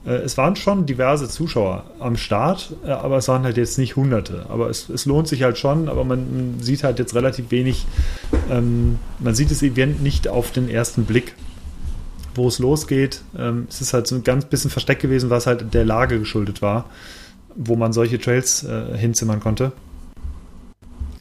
[0.05, 3.95] äh, es waren schon diverse Zuschauer am Start, äh, aber es waren halt jetzt nicht
[3.95, 4.47] Hunderte.
[4.49, 7.85] Aber es, es lohnt sich halt schon, aber man, man sieht halt jetzt relativ wenig,
[8.49, 11.35] ähm, man sieht das Event nicht auf den ersten Blick,
[12.33, 13.21] wo es losgeht.
[13.37, 16.63] Ähm, es ist halt so ein ganz bisschen versteckt gewesen, was halt der Lage geschuldet
[16.63, 16.85] war,
[17.55, 19.71] wo man solche Trails äh, hinzimmern konnte.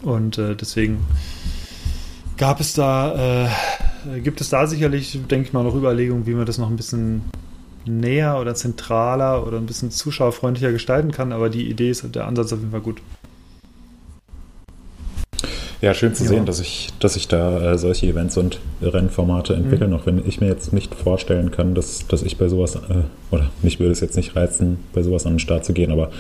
[0.03, 0.99] Und äh, deswegen
[2.37, 6.47] gab es da, äh, gibt es da sicherlich, denke ich mal, noch Überlegungen, wie man
[6.47, 7.23] das noch ein bisschen
[7.85, 12.53] näher oder zentraler oder ein bisschen zuschauerfreundlicher gestalten kann, aber die Idee ist, der Ansatz
[12.53, 13.01] auf jeden Fall gut.
[15.81, 16.31] Ja, schön zu ja.
[16.31, 19.95] sehen, dass ich, dass ich da äh, solche Events und Rennformate entwickle, mhm.
[19.95, 23.51] auch wenn ich mir jetzt nicht vorstellen kann, dass, dass ich bei sowas, äh, oder
[23.63, 26.11] mich würde es jetzt nicht reizen, bei sowas an den Start zu gehen, aber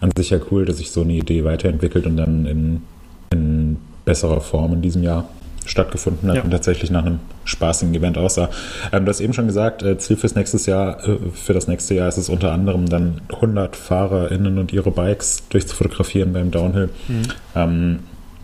[0.00, 2.82] an sich ja cool, dass sich so eine Idee weiterentwickelt und dann in,
[3.30, 5.28] in besserer Form in diesem Jahr
[5.66, 6.42] stattgefunden hat ja.
[6.42, 8.48] und tatsächlich nach einem spaßigen Event aussah.
[8.92, 11.94] Ähm, du hast eben schon gesagt, äh, Ziel fürs nächstes Jahr, äh, für das nächste
[11.94, 16.88] Jahr ist es unter anderem dann 100 FahrerInnen und ihre Bikes durchzufotografieren beim Downhill.
[17.08, 17.22] Mhm.
[17.54, 17.98] Ähm,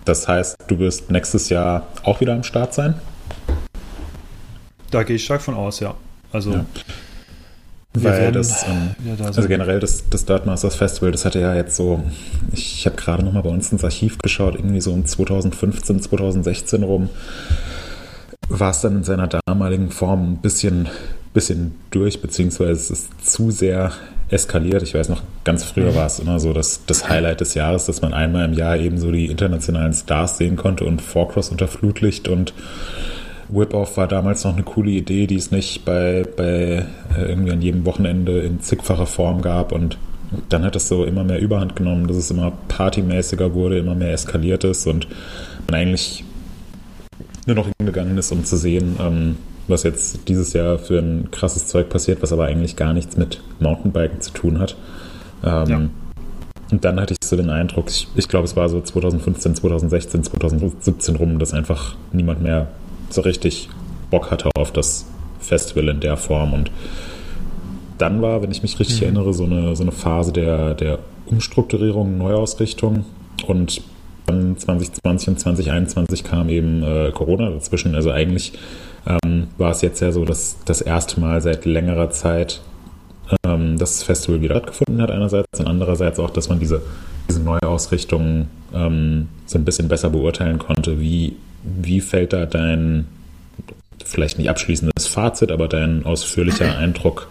[0.04, 2.94] das heißt, du wirst nächstes Jahr auch wieder am Start sein?
[4.90, 5.94] Da gehe ich stark von aus, ja.
[6.30, 6.66] Also ja.
[7.96, 11.54] Weil das, ähm, ja, da also generell das, das Dirt Masters Festival, das hatte ja
[11.54, 12.02] jetzt so,
[12.52, 16.82] ich, ich habe gerade nochmal bei uns ins Archiv geschaut, irgendwie so um 2015, 2016
[16.82, 17.08] rum,
[18.48, 20.88] war es dann in seiner damaligen Form ein bisschen,
[21.32, 23.92] bisschen durch, beziehungsweise es ist zu sehr
[24.28, 24.82] eskaliert.
[24.82, 25.94] Ich weiß noch, ganz früher mhm.
[25.94, 28.98] war es immer so dass das Highlight des Jahres, dass man einmal im Jahr eben
[28.98, 32.54] so die internationalen Stars sehen konnte und Forecross unter Flutlicht und
[33.48, 37.62] Whip-Off war damals noch eine coole Idee, die es nicht bei, bei äh, irgendwie an
[37.62, 39.98] jedem Wochenende in zigfacher Form gab und
[40.48, 44.12] dann hat es so immer mehr Überhand genommen, dass es immer partymäßiger wurde, immer mehr
[44.12, 45.06] eskaliert ist und
[45.68, 46.24] man eigentlich
[47.46, 49.36] nur noch hingegangen ist, um zu sehen, ähm,
[49.68, 53.42] was jetzt dieses Jahr für ein krasses Zeug passiert, was aber eigentlich gar nichts mit
[53.60, 54.76] Mountainbiken zu tun hat.
[55.44, 55.88] Ähm, ja.
[56.70, 60.24] Und dann hatte ich so den Eindruck, ich, ich glaube, es war so 2015, 2016,
[60.24, 62.68] 2017 rum, dass einfach niemand mehr
[63.14, 63.68] so richtig
[64.10, 65.06] Bock hatte auf das
[65.40, 66.52] Festival in der Form.
[66.52, 66.70] Und
[67.98, 69.04] dann war, wenn ich mich richtig mhm.
[69.04, 73.04] erinnere, so eine, so eine Phase der, der Umstrukturierung, Neuausrichtung.
[73.46, 73.82] Und
[74.26, 77.94] dann 2020 und 2021 kam eben äh, Corona dazwischen.
[77.94, 78.54] Also eigentlich
[79.06, 82.60] ähm, war es jetzt ja so, dass das erste Mal seit längerer Zeit
[83.44, 86.82] ähm, das Festival wieder stattgefunden hat einerseits und andererseits auch, dass man diese,
[87.28, 93.06] diese Neuausrichtung ähm, so ein bisschen besser beurteilen konnte, wie wie fällt da dein,
[94.04, 97.28] vielleicht nicht abschließendes Fazit, aber dein ausführlicher Eindruck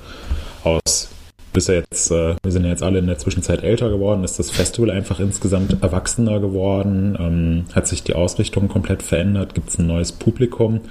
[0.63, 1.10] aus?
[1.54, 4.39] Bist ja jetzt, äh, wir sind ja jetzt alle in der Zwischenzeit älter geworden, ist
[4.39, 7.15] das Festival einfach insgesamt erwachsener geworden?
[7.19, 9.54] Ähm, hat sich die Ausrichtung komplett verändert?
[9.54, 10.82] Gibt es ein neues Publikum?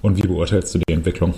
[0.00, 1.34] Und wie beurteilst du die Entwicklung?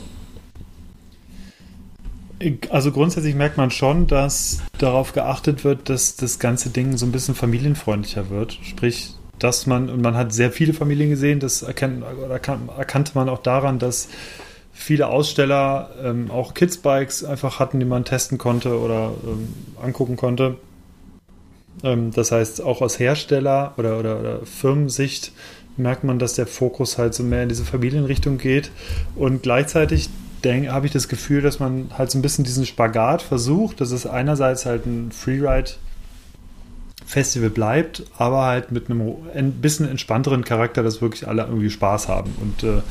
[2.71, 7.13] Also grundsätzlich merkt man schon, dass darauf geachtet wird, dass das ganze Ding so ein
[7.13, 8.59] bisschen familienfreundlicher wird.
[8.63, 12.05] Sprich, dass man, und man hat sehr viele Familien gesehen, das erkennt,
[12.79, 14.09] erkannte man auch daran, dass
[14.73, 19.49] viele Aussteller ähm, auch Kids-Bikes einfach hatten, die man testen konnte oder ähm,
[19.83, 20.57] angucken konnte.
[21.83, 25.33] Ähm, das heißt, auch aus Hersteller- oder, oder, oder Firmensicht
[25.77, 28.71] merkt man, dass der Fokus halt so mehr in diese Familienrichtung geht.
[29.17, 30.11] Und gleichzeitig
[30.45, 33.81] habe ich das Gefühl, dass man halt so ein bisschen diesen Spagat versucht.
[33.81, 35.75] Das ist einerseits halt ein Freeride-
[37.11, 42.07] Festival bleibt, aber halt mit einem ein bisschen entspannteren Charakter, dass wirklich alle irgendwie Spaß
[42.07, 42.33] haben.
[42.41, 42.83] Und äh,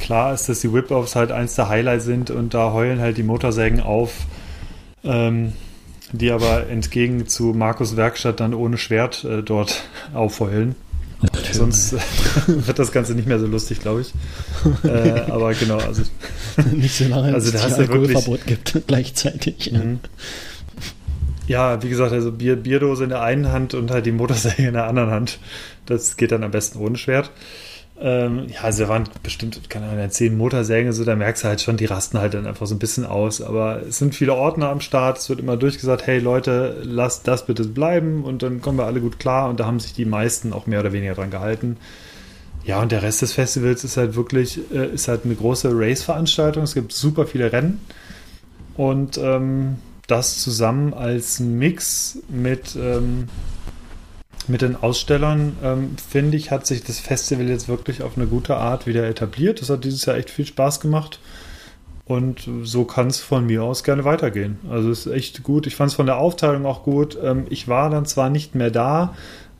[0.00, 3.22] klar ist, dass die Whip-Offs halt eins der Highlights sind und da heulen halt die
[3.22, 4.12] Motorsägen auf,
[5.04, 5.52] ähm,
[6.12, 9.82] die aber entgegen zu Markus Werkstatt dann ohne Schwert äh, dort
[10.14, 10.74] aufheulen.
[11.52, 11.98] Sonst äh,
[12.46, 14.14] wird das Ganze nicht mehr so lustig, glaube ich.
[14.88, 16.00] Äh, aber genau, also
[16.72, 19.70] nicht so lange, also da hast du Alkoholverbot gibt gleichzeitig.
[19.70, 20.00] Mhm.
[21.50, 24.74] Ja, wie gesagt, also Bier, Bierdose in der einen Hand und halt die Motorsäge in
[24.74, 25.40] der anderen Hand.
[25.84, 27.32] Das geht dann am besten ohne Schwert.
[28.00, 31.60] Ähm, ja, also da waren bestimmt, keine Ahnung, zehn Motorsägen, so, da merkst du halt
[31.60, 33.42] schon, die rasten halt dann einfach so ein bisschen aus.
[33.42, 37.46] Aber es sind viele Ordner am Start, es wird immer durchgesagt, hey Leute, lasst das
[37.46, 40.52] bitte bleiben und dann kommen wir alle gut klar und da haben sich die meisten
[40.52, 41.78] auch mehr oder weniger dran gehalten.
[42.62, 46.62] Ja, und der Rest des Festivals ist halt wirklich, äh, ist halt eine große Race-Veranstaltung.
[46.62, 47.80] Es gibt super viele Rennen
[48.76, 49.78] und ähm,
[50.10, 53.28] das zusammen als Mix mit, ähm,
[54.48, 58.56] mit den Ausstellern, ähm, finde ich, hat sich das Festival jetzt wirklich auf eine gute
[58.56, 59.60] Art wieder etabliert.
[59.60, 61.20] Das hat dieses Jahr echt viel Spaß gemacht.
[62.04, 64.58] Und so kann es von mir aus gerne weitergehen.
[64.68, 65.68] Also es ist echt gut.
[65.68, 67.16] Ich fand es von der Aufteilung auch gut.
[67.22, 69.14] Ähm, ich war dann zwar nicht mehr da,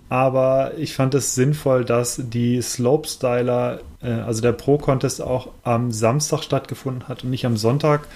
[0.09, 6.43] aber ich fand es sinnvoll, dass die Slopestyler, äh, also der Pro-Contest auch am Samstag
[6.43, 8.09] stattgefunden hat und nicht am Sonntag.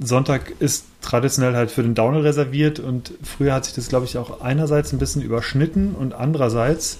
[0.00, 4.18] Sonntag ist traditionell halt für den Downhill reserviert und früher hat sich das, glaube ich,
[4.18, 6.98] auch einerseits ein bisschen überschnitten und andererseits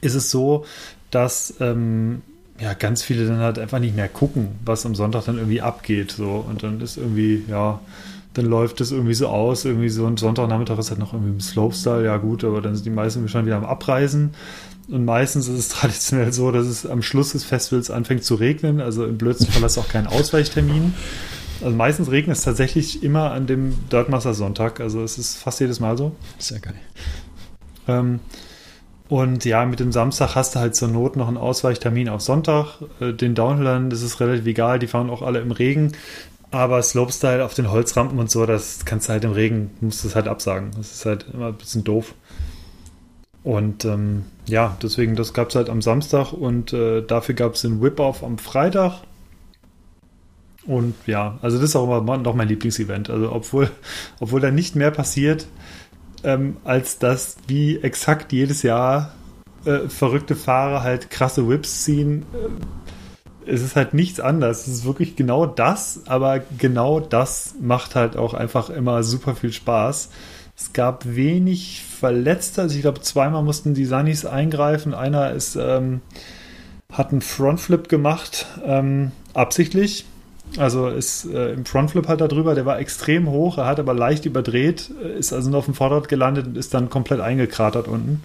[0.00, 0.64] ist es so,
[1.10, 2.22] dass ähm,
[2.60, 6.12] ja ganz viele dann halt einfach nicht mehr gucken, was am Sonntag dann irgendwie abgeht.
[6.12, 7.80] So und dann ist irgendwie, ja,
[8.34, 11.40] dann läuft es irgendwie so aus, irgendwie so ein Sonntagnachmittag ist halt noch irgendwie im
[11.40, 14.34] Slopestyle, ja gut, aber dann sind die meisten schon wieder am Abreisen.
[14.88, 18.80] Und meistens ist es traditionell so, dass es am Schluss des Festivals anfängt zu regnen.
[18.80, 20.94] Also im blödsten Fall ist auch kein Ausweichtermin.
[21.62, 24.80] Also meistens regnet es tatsächlich immer an dem Dirtmaster Sonntag.
[24.80, 26.12] Also es ist fast jedes Mal so.
[26.38, 26.74] Sehr geil.
[27.86, 28.20] Ähm,
[29.08, 32.80] und ja, mit dem Samstag hast du halt zur Not noch einen Ausweichtermin auf Sonntag.
[33.00, 35.92] Äh, den Downhillern ist es relativ egal, die fahren auch alle im Regen.
[36.50, 40.08] Aber Slopestyle auf den Holzrampen und so, das kannst du halt im Regen, musst du
[40.08, 40.70] es halt absagen.
[40.76, 42.14] Das ist halt immer ein bisschen doof.
[43.44, 47.62] Und ähm, ja, deswegen, das gab es halt am Samstag und äh, dafür gab es
[47.62, 49.00] den Whip-Off am Freitag.
[50.66, 53.10] Und ja, also das ist auch immer noch mein Lieblingsevent.
[53.10, 53.70] Also obwohl,
[54.20, 55.46] obwohl da nicht mehr passiert,
[56.24, 59.12] ähm, als dass wie exakt jedes Jahr
[59.64, 62.24] äh, verrückte Fahrer halt krasse Whips ziehen.
[62.32, 64.68] Äh, es ist halt nichts anderes.
[64.68, 69.52] Es ist wirklich genau das, aber genau das macht halt auch einfach immer super viel
[69.52, 70.10] Spaß.
[70.56, 72.62] Es gab wenig Verletzte.
[72.62, 74.94] Also ich glaube, zweimal mussten die Sunnis eingreifen.
[74.94, 76.02] Einer ist, ähm,
[76.92, 80.04] hat einen Frontflip gemacht, ähm, absichtlich
[80.58, 83.94] also ist äh, im Frontflip halt da drüber, der war extrem hoch, er hat aber
[83.94, 87.88] leicht überdreht, äh, ist also nur auf dem Vorderrad gelandet und ist dann komplett eingekratert
[87.88, 88.22] unten.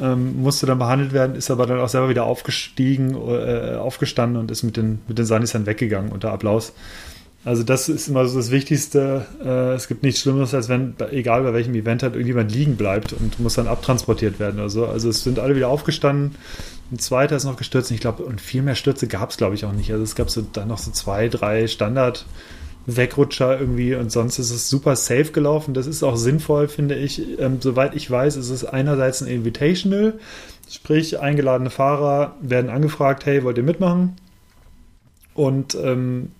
[0.00, 4.50] Ähm, musste dann behandelt werden, ist aber dann auch selber wieder aufgestiegen, äh, aufgestanden und
[4.50, 6.72] ist mit den, mit den Sunnis dann weggegangen unter Applaus.
[7.44, 9.26] Also das ist immer so das Wichtigste.
[9.44, 13.12] Äh, es gibt nichts Schlimmeres, als wenn, egal bei welchem Event, halt irgendjemand liegen bleibt
[13.12, 14.86] und muss dann abtransportiert werden oder so.
[14.86, 16.36] Also es sind alle wieder aufgestanden,
[16.92, 17.90] ein zweiter ist noch gestürzt.
[17.90, 19.90] Und ich glaube, und viel mehr Stürze gab es, glaube ich, auch nicht.
[19.90, 22.26] Also es gab so dann noch so zwei, drei Standard-
[22.86, 25.74] Wegrutscher irgendwie und sonst ist es super safe gelaufen.
[25.74, 27.38] Das ist auch sinnvoll, finde ich.
[27.38, 30.14] Ähm, soweit ich weiß, ist es einerseits ein Invitational,
[30.68, 34.16] sprich eingeladene Fahrer werden angefragt, hey, wollt ihr mitmachen?
[35.34, 36.32] Und ähm,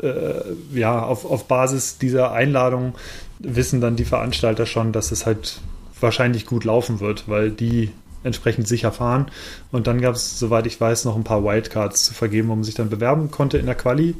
[0.00, 0.34] äh,
[0.72, 2.94] ja, auf, auf Basis dieser Einladung
[3.40, 5.60] wissen dann die Veranstalter schon, dass es halt
[6.00, 7.90] wahrscheinlich gut laufen wird, weil die
[8.24, 9.26] entsprechend sicher fahren.
[9.72, 12.64] Und dann gab es, soweit ich weiß, noch ein paar Wildcards zu vergeben, wo man
[12.64, 14.14] sich dann bewerben konnte in der Quali,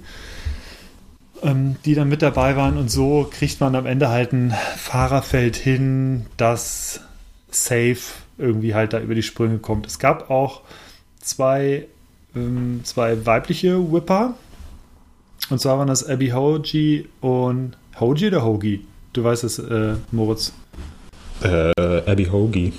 [1.43, 2.77] ähm, die dann mit dabei waren.
[2.77, 7.01] Und so kriegt man am Ende halt ein Fahrerfeld hin, das
[7.51, 7.99] safe
[8.39, 9.87] irgendwie halt da über die Sprünge kommt.
[9.87, 10.63] Es gab auch
[11.21, 11.87] zwei,
[12.37, 14.35] ähm, zwei weibliche Whipper.
[15.51, 18.85] Und zwar waren das Abby Hoagie und Hoagie oder Hoagie?
[19.13, 20.53] Du weißt es, äh, Moritz.
[21.43, 22.73] Äh, Abby Hoagie.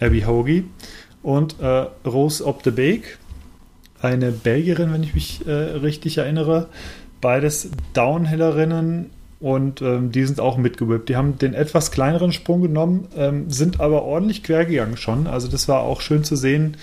[0.00, 0.64] Abby Hoagie
[1.22, 3.18] und äh, Rose Op de Beek,
[4.00, 6.68] eine Belgierin, wenn ich mich äh, richtig erinnere.
[7.20, 11.08] Beides Downhillerinnen und ähm, die sind auch mitgewippt.
[11.08, 15.26] Die haben den etwas kleineren Sprung genommen, ähm, sind aber ordentlich quer gegangen schon.
[15.26, 16.76] Also das war auch schön zu sehen,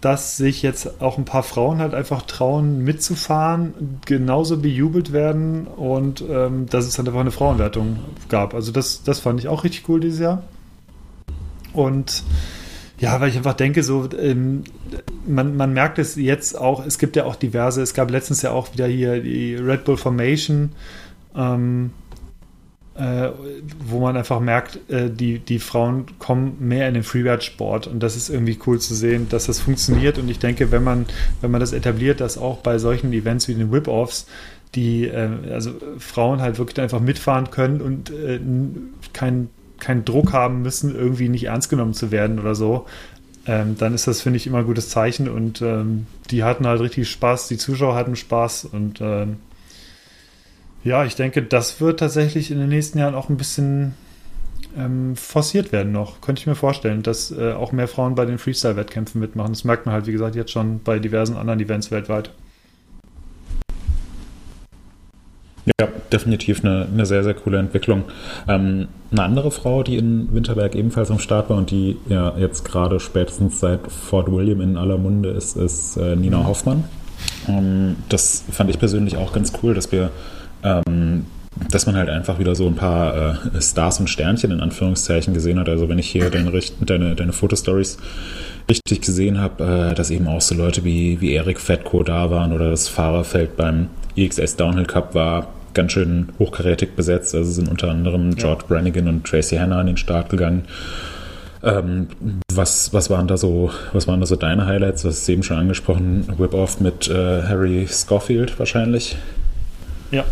[0.00, 6.22] dass sich jetzt auch ein paar Frauen halt einfach trauen mitzufahren, genauso bejubelt werden und
[6.28, 8.54] ähm, dass es dann einfach eine Frauenwertung gab.
[8.54, 10.42] Also das, das fand ich auch richtig cool dieses Jahr.
[11.78, 12.24] Und
[12.98, 14.64] ja, weil ich einfach denke, so, ähm,
[15.24, 18.50] man, man merkt es jetzt auch, es gibt ja auch diverse, es gab letztens ja
[18.50, 20.72] auch wieder hier die Red Bull Formation,
[21.36, 21.92] ähm,
[22.96, 23.28] äh,
[23.86, 28.16] wo man einfach merkt, äh, die, die Frauen kommen mehr in den Freeride-Sport und das
[28.16, 30.18] ist irgendwie cool zu sehen, dass das funktioniert.
[30.18, 31.06] Und ich denke, wenn man,
[31.40, 34.26] wenn man das etabliert, dass auch bei solchen Events wie den Whip-Offs
[34.74, 38.40] die, äh, also Frauen halt wirklich einfach mitfahren können und äh,
[39.12, 42.86] kein keinen Druck haben müssen, irgendwie nicht ernst genommen zu werden oder so,
[43.46, 45.28] ähm, dann ist das, finde ich, immer ein gutes Zeichen.
[45.28, 49.36] Und ähm, die hatten halt richtig Spaß, die Zuschauer hatten Spaß und ähm,
[50.84, 53.94] ja, ich denke, das wird tatsächlich in den nächsten Jahren auch ein bisschen
[54.76, 56.20] ähm, forciert werden noch.
[56.20, 59.52] Könnte ich mir vorstellen, dass äh, auch mehr Frauen bei den Freestyle-Wettkämpfen mitmachen.
[59.52, 62.30] Das merkt man halt, wie gesagt, jetzt schon bei diversen anderen Events weltweit.
[65.80, 68.04] Ja, definitiv eine, eine sehr, sehr coole Entwicklung.
[68.48, 72.64] Ähm, eine andere Frau, die in Winterberg ebenfalls am Start war und die ja jetzt
[72.64, 76.84] gerade spätestens seit Fort William in aller Munde ist, ist äh, Nina Hoffmann.
[77.48, 80.10] Ähm, das fand ich persönlich auch ganz cool, dass wir
[80.62, 81.24] ähm,
[81.70, 85.58] dass man halt einfach wieder so ein paar äh, Stars und Sternchen in Anführungszeichen gesehen
[85.58, 85.68] hat.
[85.68, 87.98] Also wenn ich hier deine, deine, deine Fotostories
[88.70, 92.52] richtig gesehen habe, äh, dass eben auch so Leute wie, wie Erik Fettko da waren
[92.52, 95.48] oder das Fahrerfeld beim EXS Downhill Cup war
[95.78, 97.34] ganz schön hochkarätig besetzt.
[97.34, 98.66] Also sind unter anderem George ja.
[98.68, 100.64] Brannigan und Tracy Hanna an den Start gegangen.
[101.62, 102.08] Ähm,
[102.52, 105.02] was, was, waren da so, was waren da so deine Highlights?
[105.02, 109.16] Du hast es eben schon angesprochen, Whip-Off mit äh, Harry Scofield wahrscheinlich.
[110.10, 110.24] Ja.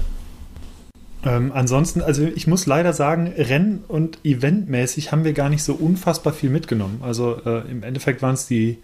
[1.25, 5.75] Ähm, ansonsten, also ich muss leider sagen, Renn- und Eventmäßig haben wir gar nicht so
[5.75, 7.01] unfassbar viel mitgenommen.
[7.03, 8.79] Also äh, im Endeffekt waren es die,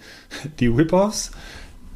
[0.60, 1.32] die Whip-Offs,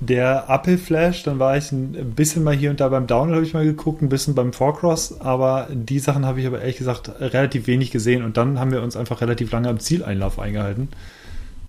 [0.00, 3.46] der Apple Flash, dann war ich ein bisschen mal hier und da beim Download habe
[3.46, 7.10] ich mal geguckt, ein bisschen beim Forecross, aber die Sachen habe ich aber ehrlich gesagt
[7.18, 10.88] relativ wenig gesehen und dann haben wir uns einfach relativ lange am Zieleinlauf eingehalten,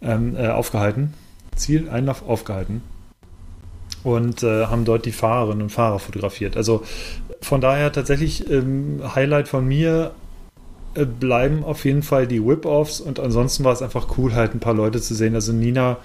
[0.01, 1.13] ähm, äh, aufgehalten.
[1.55, 2.81] Zieleinlauf aufgehalten
[4.03, 6.55] und äh, haben dort die Fahrerinnen und Fahrer fotografiert.
[6.55, 6.83] Also
[7.41, 10.11] von daher tatsächlich ähm, Highlight von mir
[10.95, 14.59] äh, bleiben auf jeden Fall die Whip-Offs und ansonsten war es einfach cool, halt ein
[14.59, 15.35] paar Leute zu sehen.
[15.35, 15.97] Also Nina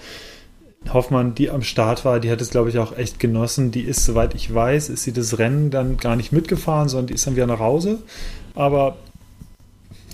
[0.91, 3.71] Hoffmann, die am Start war, die hat es, glaube ich, auch echt genossen.
[3.71, 7.13] Die ist, soweit ich weiß, ist sie das Rennen dann gar nicht mitgefahren, sondern die
[7.13, 7.99] ist dann wieder nach Hause.
[8.55, 8.97] Aber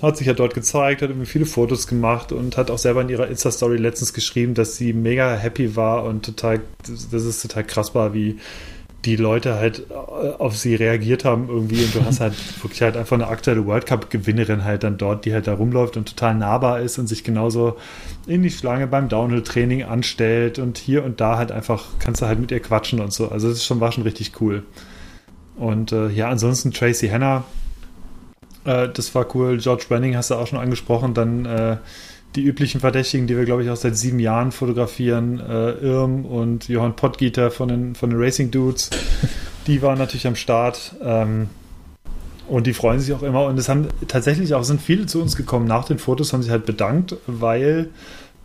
[0.02, 3.28] hat sich ja dort gezeigt, hat viele Fotos gemacht und hat auch selber in ihrer
[3.28, 6.62] Insta-Story letztens geschrieben, dass sie mega happy war und total,
[7.12, 8.38] das ist total krass war, wie
[9.06, 12.34] die Leute halt äh, auf sie reagiert haben irgendwie und du hast halt
[12.64, 16.10] wirklich halt einfach eine aktuelle World Cup-Gewinnerin halt dann dort, die halt da rumläuft und
[16.10, 17.78] total nahbar ist und sich genauso
[18.28, 22.40] in die Schlange beim Downhill-Training anstellt und hier und da halt einfach kannst du halt
[22.40, 23.30] mit ihr quatschen und so.
[23.30, 24.64] Also das ist schon, war schon richtig cool.
[25.56, 27.44] Und äh, ja, ansonsten Tracy Hanna,
[28.66, 29.58] äh, das war cool.
[29.58, 31.78] George Brenning hast du auch schon angesprochen, dann äh,
[32.36, 36.68] die üblichen Verdächtigen, die wir, glaube ich, auch seit sieben Jahren fotografieren, äh, Irm und
[36.68, 38.90] Johann Pottgieter von den, von den Racing Dudes,
[39.68, 40.96] die waren natürlich am Start.
[41.04, 41.50] Ähm,
[42.48, 43.46] und die freuen sich auch immer.
[43.46, 46.52] Und es haben tatsächlich auch sind viele zu uns gekommen nach den Fotos, haben sich
[46.52, 47.90] halt bedankt, weil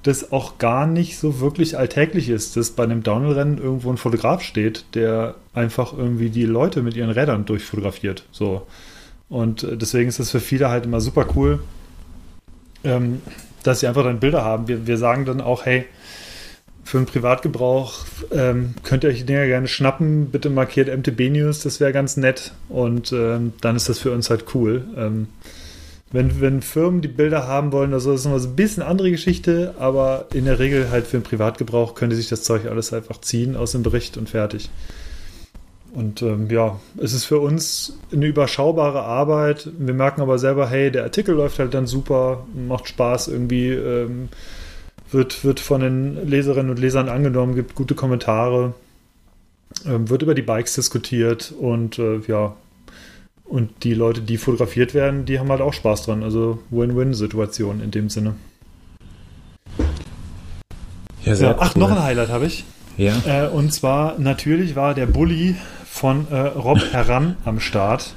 [0.02, 4.42] das auch gar nicht so wirklich alltäglich ist, dass bei einem Downhill-Rennen irgendwo ein Fotograf
[4.42, 8.24] steht, der einfach irgendwie die Leute mit ihren Rädern durchfotografiert.
[8.30, 8.66] So.
[9.30, 11.60] Und äh, deswegen ist das für viele halt immer super cool.
[12.84, 13.22] Ähm,
[13.64, 14.68] dass sie einfach dann Bilder haben.
[14.68, 15.86] Wir, wir sagen dann auch, hey,
[16.84, 20.30] für den Privatgebrauch ähm, könnt ihr euch die Dinger gerne schnappen.
[20.30, 22.52] Bitte markiert MTB News, das wäre ganz nett.
[22.68, 24.84] Und ähm, dann ist das für uns halt cool.
[24.96, 25.28] Ähm,
[26.12, 29.10] wenn, wenn Firmen die Bilder haben wollen, also das ist noch so ein bisschen andere
[29.10, 33.20] Geschichte, aber in der Regel halt für den Privatgebrauch könnte sich das Zeug alles einfach
[33.20, 34.70] ziehen aus dem Bericht und fertig.
[35.94, 39.70] Und ähm, ja, es ist für uns eine überschaubare Arbeit.
[39.78, 44.28] Wir merken aber selber, hey, der Artikel läuft halt dann super, macht Spaß irgendwie, ähm,
[45.10, 48.74] wird, wird von den Leserinnen und Lesern angenommen, gibt gute Kommentare,
[49.86, 52.56] ähm, wird über die Bikes diskutiert und äh, ja,
[53.44, 56.24] und die Leute, die fotografiert werden, die haben halt auch Spaß dran.
[56.24, 58.34] Also Win-Win-Situation in dem Sinne.
[61.24, 61.80] Ja, ja, ach, cool.
[61.80, 62.64] noch ein Highlight habe ich.
[62.96, 63.12] Ja.
[63.26, 65.56] Äh, und zwar natürlich war der Bully
[65.94, 68.16] von äh, Rob Heran am Start.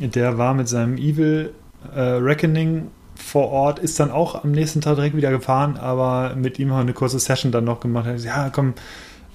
[0.00, 1.54] Der war mit seinem Evil
[1.94, 6.58] äh, Reckoning vor Ort, ist dann auch am nächsten Tag direkt wieder gefahren, aber mit
[6.58, 8.06] ihm haben wir eine kurze Session dann noch gemacht.
[8.06, 8.74] Gesagt, ja, komm,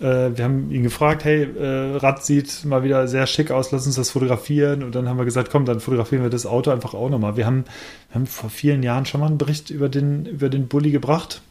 [0.02, 3.86] äh, wir haben ihn gefragt, hey, äh, Rad sieht mal wieder sehr schick aus, lass
[3.86, 4.84] uns das fotografieren.
[4.84, 7.38] Und dann haben wir gesagt, komm, dann fotografieren wir das Auto einfach auch nochmal.
[7.38, 7.64] Wir haben,
[8.10, 11.42] wir haben vor vielen Jahren schon mal einen Bericht über den, über den Bulli gebracht.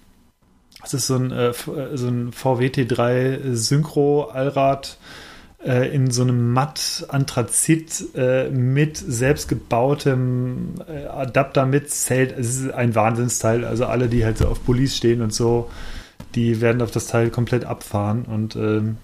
[0.82, 1.54] Das ist so ein, äh,
[1.94, 4.98] so ein VW T3 Synchro Allrad
[5.64, 12.36] äh, in so einem matt Anthrazit äh, mit selbstgebautem äh, Adapter mit Zelt.
[12.36, 13.64] Es ist ein Wahnsinnsteil.
[13.64, 15.70] Also alle, die halt so auf Police stehen und so,
[16.34, 18.24] die werden auf das Teil komplett abfahren.
[18.24, 18.98] Und ähm,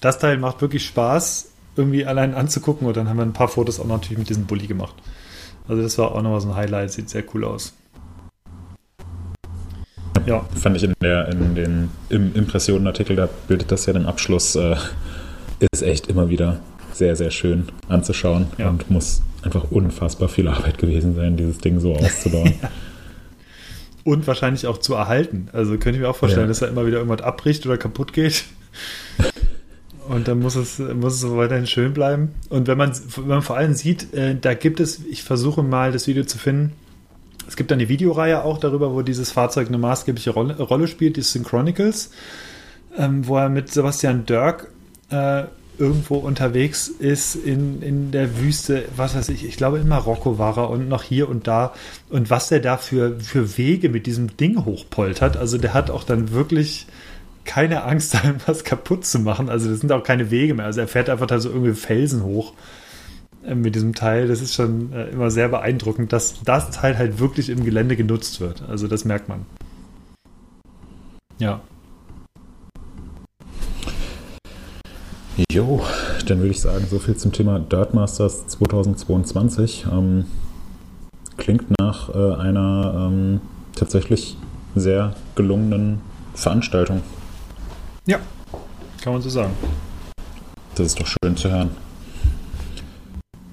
[0.00, 2.86] das Teil macht wirklich Spaß, irgendwie allein anzugucken.
[2.86, 4.94] Und dann haben wir ein paar Fotos auch natürlich mit diesem Bulli gemacht.
[5.68, 7.72] Also das war auch nochmal so ein Highlight, sieht sehr cool aus.
[10.26, 10.44] Ja.
[10.54, 14.76] Fand ich in, der, in den im Impressionenartikel, da bildet das ja den Abschluss, äh,
[15.60, 16.60] ist echt immer wieder
[16.92, 18.68] sehr, sehr schön anzuschauen ja.
[18.68, 22.54] und muss einfach unfassbar viel Arbeit gewesen sein, dieses Ding so auszubauen.
[22.62, 22.70] ja.
[24.04, 25.48] Und wahrscheinlich auch zu erhalten.
[25.52, 26.48] Also könnte ich mir auch vorstellen, ja.
[26.48, 28.44] dass da immer wieder irgendwas abbricht oder kaputt geht.
[30.08, 32.30] Und dann muss es, muss es so weiterhin schön bleiben.
[32.48, 35.90] Und wenn man, wenn man vor allem sieht, äh, da gibt es, ich versuche mal
[35.90, 36.74] das Video zu finden,
[37.48, 41.22] es gibt eine Videoreihe auch darüber, wo dieses Fahrzeug eine maßgebliche Rolle, Rolle spielt, die
[41.22, 42.10] Synchronicals,
[42.96, 44.68] ähm, wo er mit Sebastian Dirk
[45.10, 45.44] äh,
[45.78, 50.56] irgendwo unterwegs ist in, in der Wüste, was weiß ich, ich glaube in Marokko war
[50.56, 51.74] er und noch hier und da
[52.08, 56.04] und was der da für, für Wege mit diesem Ding hochpoltert, also der hat auch
[56.04, 56.86] dann wirklich
[57.44, 60.80] keine Angst, da irgendwas kaputt zu machen, also das sind auch keine Wege mehr, also
[60.80, 62.54] er fährt einfach da so irgendwie Felsen hoch
[63.46, 64.28] äh, mit diesem Teil.
[64.28, 68.40] Das ist schon äh, immer sehr beeindruckend, dass das Teil halt wirklich im Gelände genutzt
[68.40, 68.62] wird.
[68.68, 69.46] Also das merkt man.
[71.38, 71.60] Ja.
[75.52, 75.82] Jo,
[76.26, 79.86] dann würde ich sagen, so viel zum Thema Dirtmasters 2022.
[79.92, 80.24] Ähm,
[81.36, 83.40] klingt nach äh, einer ähm,
[83.74, 84.38] tatsächlich
[84.74, 86.00] sehr gelungenen
[86.34, 87.02] Veranstaltung.
[88.06, 88.18] Ja,
[89.02, 89.52] kann man so sagen.
[90.74, 91.70] Das ist doch schön zu hören.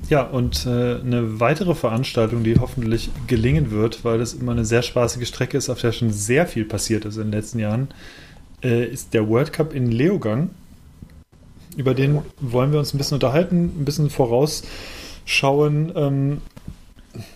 [0.10, 4.84] Ja, und äh, eine weitere Veranstaltung, die hoffentlich gelingen wird, weil das immer eine sehr
[4.84, 7.90] spaßige Strecke ist, auf der schon sehr viel passiert ist in den letzten Jahren,
[8.64, 10.52] äh, ist der World Cup in Leogang.
[11.76, 15.92] Über den wollen wir uns ein bisschen unterhalten, ein bisschen vorausschauen.
[15.96, 16.42] Ähm,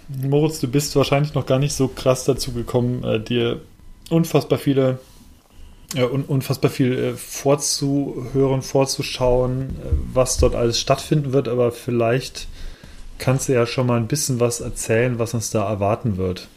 [0.08, 3.62] Moritz, du bist wahrscheinlich noch gar nicht so krass dazu gekommen, äh, dir
[4.10, 5.00] unfassbar viele
[5.96, 12.48] äh, un unfassbar viel äh, vorzuhören, vorzuschauen, äh, was dort alles stattfinden wird, aber vielleicht
[13.20, 16.48] kannst du ja schon mal ein bisschen was erzählen, was uns da erwarten wird.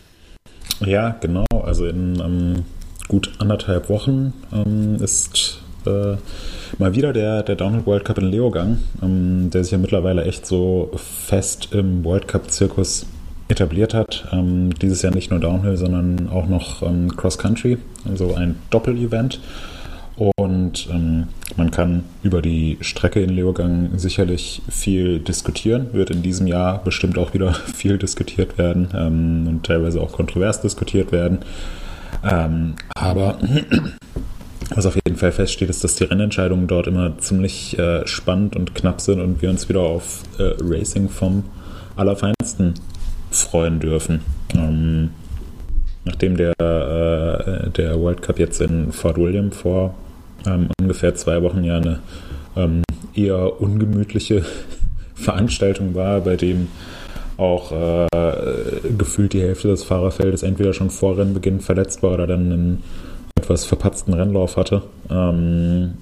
[0.81, 1.47] Ja, genau.
[1.51, 2.65] Also in ähm,
[3.09, 6.17] gut anderthalb Wochen ähm, ist äh,
[6.79, 10.47] mal wieder der, der Downhill World Cup in Leogang, ähm, der sich ja mittlerweile echt
[10.47, 13.07] so fest im World Cup-Zirkus
[13.49, 14.29] etabliert hat.
[14.33, 17.79] Ähm, dieses Jahr nicht nur Downhill, sondern auch noch ähm, Cross Country,
[18.09, 19.41] also ein Doppel-Event.
[20.37, 26.47] Und ähm, man kann über die Strecke in Leogang sicherlich viel diskutieren, wird in diesem
[26.47, 31.39] Jahr bestimmt auch wieder viel diskutiert werden ähm, und teilweise auch kontrovers diskutiert werden.
[32.23, 33.39] Ähm, aber
[34.75, 38.75] was auf jeden Fall feststeht, ist, dass die Rennentscheidungen dort immer ziemlich äh, spannend und
[38.75, 41.45] knapp sind und wir uns wieder auf äh, Racing vom
[41.97, 42.75] Allerfeinsten
[43.31, 44.21] freuen dürfen.
[44.55, 45.11] Ähm,
[46.05, 49.95] nachdem der, äh, der World Cup jetzt in Fort William vor
[50.47, 52.01] ähm, ungefähr zwei Wochen ja eine
[52.57, 52.83] ähm,
[53.15, 54.45] eher ungemütliche
[55.15, 56.69] Veranstaltung war, bei dem
[57.37, 58.07] auch äh,
[58.97, 62.83] gefühlt die Hälfte des Fahrerfeldes entweder schon vor Rennbeginn verletzt war oder dann einen
[63.51, 65.95] etwas verpatzten Rennlauf hatte, ähm,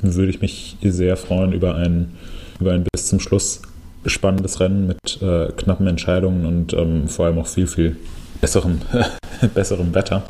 [0.00, 2.12] würde ich mich sehr freuen über ein,
[2.60, 3.62] über ein bis zum Schluss
[4.06, 7.96] spannendes Rennen mit äh, knappen Entscheidungen und ähm, vor allem auch viel, viel
[8.40, 8.80] besserem,
[9.54, 10.22] besserem Wetter.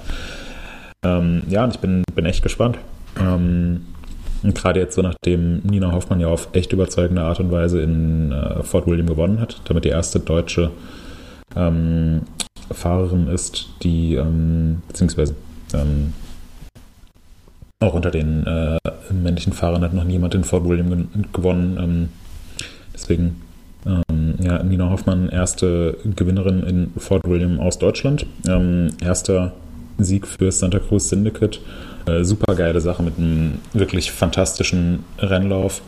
[1.04, 2.78] Ähm, ja, und ich bin, bin echt gespannt.
[3.20, 3.82] Ähm,
[4.42, 8.62] gerade jetzt so, nachdem Nina Hoffmann ja auf echt überzeugende Art und Weise in äh,
[8.62, 10.70] Fort William gewonnen hat, damit die erste deutsche
[11.54, 12.22] ähm,
[12.70, 15.34] Fahrerin ist, die, ähm, beziehungsweise
[15.74, 16.14] ähm,
[17.80, 18.78] auch unter den äh,
[19.12, 21.78] männlichen Fahrern hat noch niemand in Fort William gewonnen.
[21.80, 22.08] Ähm,
[22.92, 23.42] deswegen
[23.86, 28.26] ähm, ja, Nina Hoffmann, erste Gewinnerin in Fort William aus Deutschland.
[28.48, 29.52] Ähm, erster
[29.98, 31.60] Sieg für Santa Cruz Syndicate.
[32.06, 35.82] Äh, super geile Sache mit einem wirklich fantastischen Rennlauf.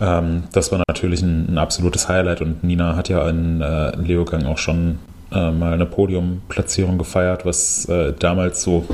[0.00, 4.46] Ähm, das war natürlich ein, ein, absolutes Highlight und Nina hat ja in äh, Leogang
[4.46, 4.98] auch schon
[5.34, 8.86] äh, mal eine Podiumplatzierung gefeiert, was äh, damals so,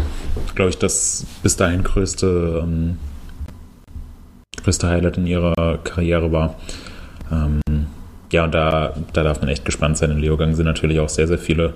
[0.55, 2.99] glaube ich, das bis dahin größte, ähm,
[4.63, 6.57] größte Highlight in ihrer Karriere war.
[7.31, 7.61] Ähm,
[8.33, 10.11] ja, und da, da darf man echt gespannt sein.
[10.11, 11.75] In Leogang sind natürlich auch sehr, sehr viele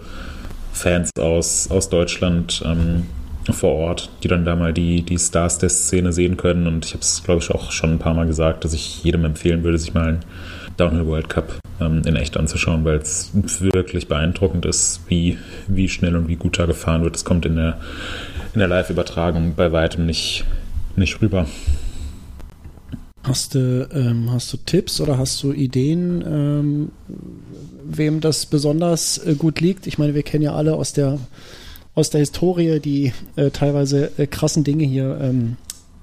[0.73, 3.07] Fans aus, aus Deutschland ähm,
[3.51, 6.67] vor Ort, die dann da mal die, die Stars der Szene sehen können.
[6.67, 9.25] Und ich habe es, glaube ich, auch schon ein paar Mal gesagt, dass ich jedem
[9.25, 10.25] empfehlen würde, sich mal einen
[10.77, 16.17] Downhill World Cup ähm, in echt anzuschauen, weil es wirklich beeindruckend ist, wie, wie schnell
[16.17, 17.17] und wie gut da gefahren wird.
[17.17, 17.79] Es kommt in der,
[18.55, 20.45] in der Live-Übertragung bei weitem nicht,
[20.97, 21.47] nicht rüber.
[23.23, 26.93] Hast du, ähm, hast du Tipps oder hast du Ideen, ähm,
[27.83, 29.87] wem das besonders äh, gut liegt?
[29.87, 31.19] Ich meine, wir kennen ja alle aus der,
[31.95, 35.19] aus der Historie die äh, teilweise äh, krassen Dinge hier.
[35.23, 35.57] Ähm,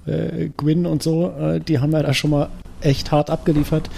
[0.04, 2.48] äh, Gwyn und so, äh, die haben ja da schon mal
[2.84, 3.90] echt hart abgeliefert.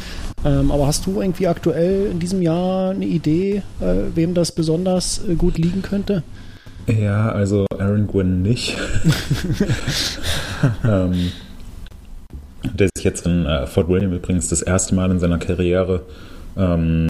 [0.45, 5.23] Ähm, aber hast du irgendwie aktuell in diesem Jahr eine Idee, äh, wem das besonders
[5.39, 6.23] gut liegen könnte?
[6.87, 8.77] Ja, also Aaron Gwyn nicht.
[10.85, 11.33] ähm,
[12.73, 16.03] der sich jetzt in äh, Fort William übrigens das erste Mal in seiner Karriere
[16.57, 17.09] ähm,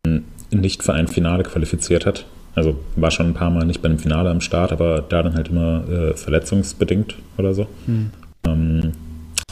[0.51, 2.27] nicht für ein Finale qualifiziert hat.
[2.55, 5.35] Also war schon ein paar Mal nicht bei einem Finale am Start, aber da dann
[5.35, 7.66] halt immer äh, verletzungsbedingt oder so.
[7.87, 8.11] Hm.
[8.47, 8.93] Ähm,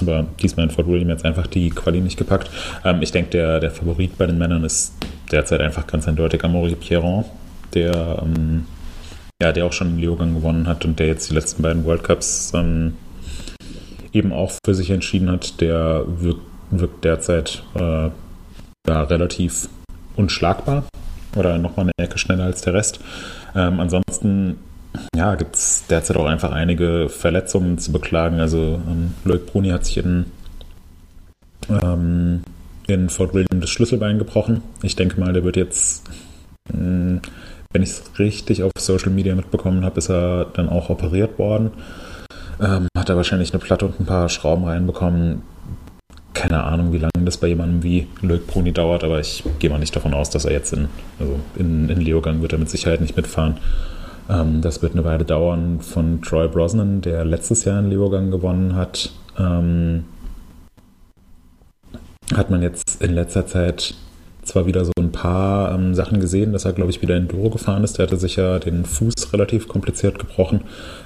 [0.02, 2.50] aber diesmal in Fort William jetzt einfach die Quali nicht gepackt.
[2.84, 4.94] Ähm, ich denke, der, der Favorit bei den Männern ist
[5.30, 7.24] derzeit einfach ganz eindeutig Amaury Pierron,
[7.74, 8.66] der, ähm,
[9.40, 12.04] ja, der auch schon in Leogang gewonnen hat und der jetzt die letzten beiden World
[12.04, 12.94] Cups ähm,
[14.12, 18.10] eben auch für sich entschieden hat, der wirkt, wirkt derzeit äh,
[18.88, 19.68] ja, relativ
[20.16, 20.84] unschlagbar
[21.36, 23.00] oder nochmal eine Ecke schneller als der Rest.
[23.54, 24.58] Ähm, ansonsten
[25.14, 28.40] ja, gibt es derzeit auch einfach einige Verletzungen zu beklagen.
[28.40, 30.26] Also ähm, Loic Bruni hat sich in,
[31.68, 32.42] ähm,
[32.86, 34.62] in Fort William das Schlüsselbein gebrochen.
[34.82, 36.04] Ich denke mal, der wird jetzt,
[36.72, 37.20] mh, hm,
[37.72, 41.70] wenn ich es richtig auf Social Media mitbekommen habe, ist er dann auch operiert worden.
[42.60, 45.42] Ähm, hat er wahrscheinlich eine Platte und ein paar Schrauben reinbekommen.
[46.34, 49.78] Keine Ahnung, wie lange das bei jemandem wie Loic Bruni dauert, aber ich gehe mal
[49.78, 50.88] nicht davon aus, dass er jetzt in,
[51.18, 53.56] also in, in Leogang wird er mit Sicherheit nicht mitfahren.
[54.28, 58.74] Ähm, das wird eine Weile dauern von Troy Brosnan, der letztes Jahr in Leogang gewonnen
[58.74, 59.12] hat.
[59.38, 60.04] Ähm,
[62.34, 63.94] hat man jetzt in letzter Zeit
[64.42, 67.50] zwar wieder so ein paar ähm, Sachen gesehen, dass er, glaube ich, wieder in Duro
[67.50, 67.98] gefahren ist.
[67.98, 70.62] Der hatte sich ja den Fuß relativ kompliziert gebrochen,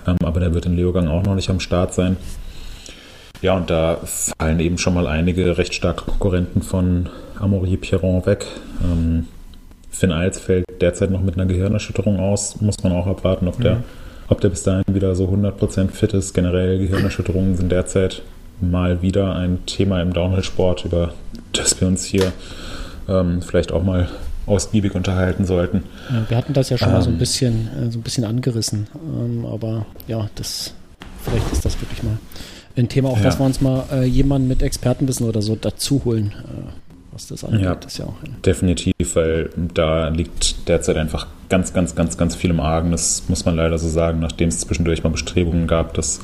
[0.07, 2.17] ähm, aber der wird in Leogang auch noch nicht am Start sein.
[3.43, 8.47] Ja, und da fallen eben schon mal einige recht starke Konkurrenten von Amaury Pierron weg.
[8.83, 9.27] Ähm,
[9.97, 12.61] Finn Eils fällt derzeit noch mit einer Gehirnerschütterung aus.
[12.61, 13.85] Muss man auch abwarten, ob der, mhm.
[14.29, 16.35] ob der bis dahin wieder so 100% fit ist.
[16.35, 18.23] Generell Gehirnerschütterungen sind derzeit
[18.61, 21.15] mal wieder ein Thema im Downhill-Sport, über
[21.53, 22.33] das wir uns hier
[23.09, 24.09] ähm, vielleicht auch mal
[24.47, 25.85] ausgiebig unterhalten sollten.
[26.11, 28.03] Ja, wir hatten das ja schon ähm, mal so ein ähm, bisschen, äh, so ein
[28.03, 30.75] bisschen angerissen, ähm, aber ja, das
[31.25, 32.19] vielleicht ist das wirklich mal
[32.77, 33.25] ein Thema, auch ja.
[33.25, 36.86] dass wir uns mal äh, jemanden mit Expertenwissen oder so dazu holen, äh,
[37.17, 37.63] was das angeht.
[37.63, 38.07] Ja, das ja
[38.45, 42.91] definitiv, weil da liegt derzeit einfach ganz, ganz, ganz, ganz viel im Argen.
[42.91, 46.21] Das muss man leider so sagen, nachdem es zwischendurch mal Bestrebungen gab, das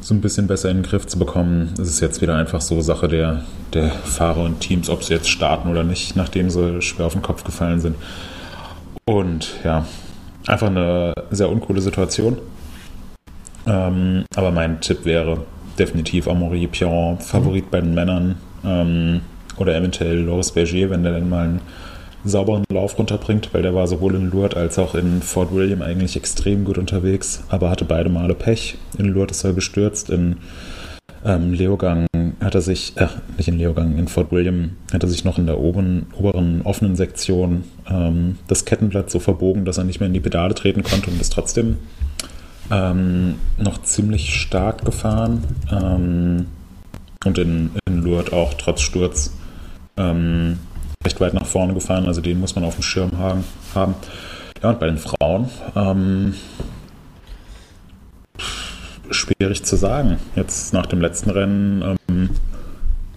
[0.00, 1.74] so ein bisschen besser in den Griff zu bekommen.
[1.74, 3.42] Es ist jetzt wieder einfach so Sache der,
[3.74, 7.22] der Fahrer und Teams, ob sie jetzt starten oder nicht, nachdem sie schwer auf den
[7.22, 7.96] Kopf gefallen sind.
[9.04, 9.84] Und ja,
[10.46, 12.38] einfach eine sehr uncoole Situation.
[13.66, 15.38] Ähm, aber mein Tipp wäre
[15.76, 17.70] definitiv Amaury Piron, Favorit mhm.
[17.70, 18.36] bei den Männern.
[18.64, 19.22] Ähm,
[19.58, 21.60] oder eventuell Loris Berger, wenn der dann mal einen
[22.24, 26.16] sauberen Lauf runterbringt, weil der war sowohl in Lourdes als auch in Fort William eigentlich
[26.16, 28.76] extrem gut unterwegs, aber hatte beide Male Pech.
[28.98, 30.36] In Lourdes ist er gestürzt, in
[31.24, 32.06] ähm, Leogang
[32.40, 35.46] hat er sich, äh, nicht in Leogang, in Fort William hat er sich noch in
[35.46, 40.14] der oberen, oberen offenen Sektion ähm, das Kettenblatt so verbogen, dass er nicht mehr in
[40.14, 41.78] die Pedale treten konnte und ist trotzdem
[42.70, 45.44] ähm, noch ziemlich stark gefahren.
[45.70, 46.46] Ähm,
[47.24, 49.32] und in, in Lourdes auch trotz Sturz
[49.96, 50.58] ähm,
[51.04, 53.44] recht weit nach vorne gefahren, also den muss man auf dem Schirm haben.
[54.62, 56.34] Ja, und bei den Frauen ähm,
[59.10, 60.16] schwierig zu sagen.
[60.34, 62.30] Jetzt nach dem letzten Rennen ähm,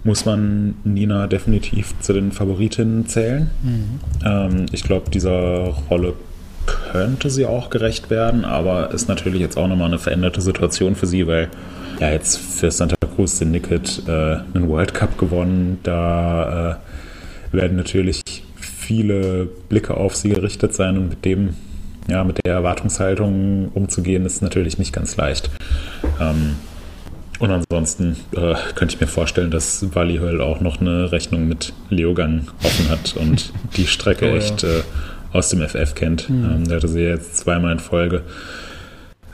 [0.04, 3.50] muss man Nina definitiv zu den Favoritinnen zählen.
[3.62, 4.00] Mhm.
[4.24, 6.14] Ähm, ich glaube, dieser Rolle
[6.66, 11.06] könnte sie auch gerecht werden, aber ist natürlich jetzt auch nochmal eine veränderte Situation für
[11.06, 11.48] sie, weil
[12.00, 16.80] ja jetzt für Santa Cruz den Nicket äh, einen World Cup gewonnen, da
[17.52, 18.22] äh, werden natürlich
[18.56, 21.54] viele Blicke auf sie gerichtet sein und mit dem,
[22.08, 25.50] ja, mit der Erwartungshaltung umzugehen, ist natürlich nicht ganz leicht.
[26.20, 26.56] Ähm,
[27.38, 31.72] und ansonsten äh, könnte ich mir vorstellen, dass Wally Höll auch noch eine Rechnung mit
[31.88, 34.82] Leogang offen hat und die Strecke oh, echt äh,
[35.32, 36.28] aus dem FF kennt.
[36.28, 36.44] Mhm.
[36.44, 38.22] Ähm, der hatte sie jetzt zweimal in Folge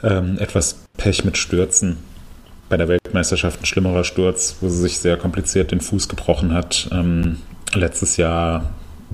[0.03, 1.97] ähm, etwas Pech mit Stürzen.
[2.69, 6.89] Bei der Weltmeisterschaft ein schlimmerer Sturz, wo sie sich sehr kompliziert den Fuß gebrochen hat.
[6.91, 7.37] Ähm,
[7.73, 8.71] letztes Jahr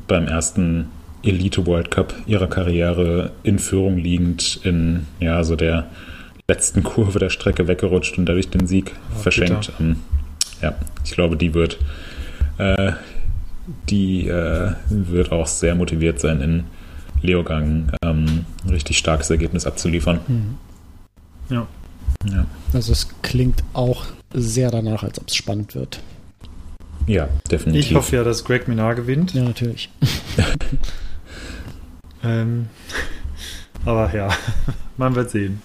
[0.07, 0.89] beim ersten
[1.23, 5.87] Elite World Cup ihrer Karriere in Führung liegend in ja so der
[6.47, 9.71] letzten Kurve der Strecke weggerutscht und dadurch den Sieg oh, verschenkt.
[9.79, 9.97] Ähm,
[10.61, 10.75] ja,
[11.05, 11.79] ich glaube, die wird
[12.57, 12.93] äh,
[13.89, 16.63] die äh, wird auch sehr motiviert sein, in
[17.21, 20.19] Leogang ähm, ein richtig starkes Ergebnis abzuliefern.
[20.27, 20.57] Mhm.
[21.49, 21.67] Ja.
[22.25, 22.45] Ja.
[22.73, 26.01] Also es klingt auch sehr danach, als ob es spannend wird.
[27.07, 27.91] Ja, definitiv.
[27.91, 29.33] Ich hoffe ja, dass Greg Minar gewinnt.
[29.33, 29.89] Ja, natürlich.
[32.23, 32.67] ähm,
[33.85, 34.29] aber ja,
[34.97, 35.61] man wird sehen.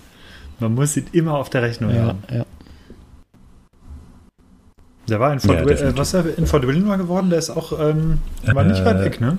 [0.58, 2.22] Man muss ihn immer auf der Rechnung ja, haben.
[2.30, 2.44] Ja.
[5.08, 7.78] Der war in Fort, ja, äh, was er in Fort William geworden, der ist auch,
[7.80, 9.38] ähm, war nicht weit weg, ne?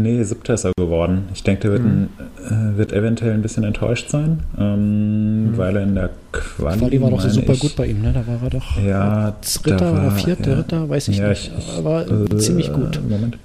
[0.00, 1.24] Nee, siebter ist er geworden.
[1.34, 2.08] Ich denke, der wird, mhm.
[2.48, 5.56] ein, äh, wird eventuell ein bisschen enttäuscht sein, ähm, mhm.
[5.58, 6.78] weil er in der Quali.
[6.78, 8.12] Quali war doch so super ich, gut bei ihm, ne?
[8.12, 11.50] Da war er doch ja, Dritter oder Vierter, ja, Ritter, weiß ich ja, nicht.
[11.58, 13.00] Ich, aber äh, ziemlich gut.
[13.08, 13.38] Moment.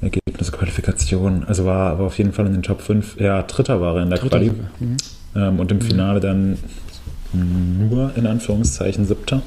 [0.00, 1.44] Ergebnisqualifikation.
[1.44, 3.20] Also war aber auf jeden Fall in den Top 5.
[3.20, 4.52] Ja, Dritter war er in der Dritter Quali.
[4.80, 4.96] Mhm.
[5.36, 5.82] Ähm, und im mhm.
[5.82, 6.56] Finale dann
[7.34, 9.42] nur in Anführungszeichen Siebter.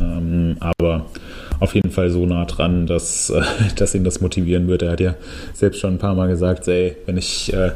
[0.00, 1.06] Ähm, aber
[1.60, 3.42] auf jeden Fall so nah dran, dass, äh,
[3.76, 4.82] dass ihn das motivieren wird.
[4.82, 5.14] Er hat ja
[5.54, 7.72] selbst schon ein paar Mal gesagt, ey, wenn ich, äh,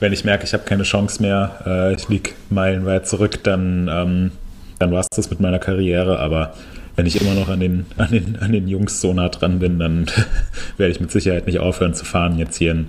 [0.00, 4.30] wenn ich merke, ich habe keine Chance mehr, äh, ich liege meilenweit zurück, dann, ähm,
[4.78, 6.18] dann war es das mit meiner Karriere.
[6.18, 6.54] Aber
[6.96, 9.78] wenn ich immer noch an den, an den, an den Jungs so nah dran bin,
[9.78, 10.06] dann
[10.76, 12.38] werde ich mit Sicherheit nicht aufhören zu fahren.
[12.38, 12.86] Jetzt hier in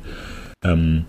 [0.63, 1.05] ähm,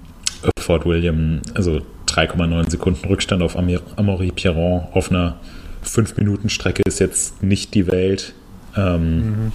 [0.59, 5.37] Fort William, also 3,9 Sekunden Rückstand auf Amaury Pierron auf einer
[5.85, 8.35] 5-Minuten-Strecke ist jetzt nicht die Welt.
[8.77, 9.53] Ähm, mhm.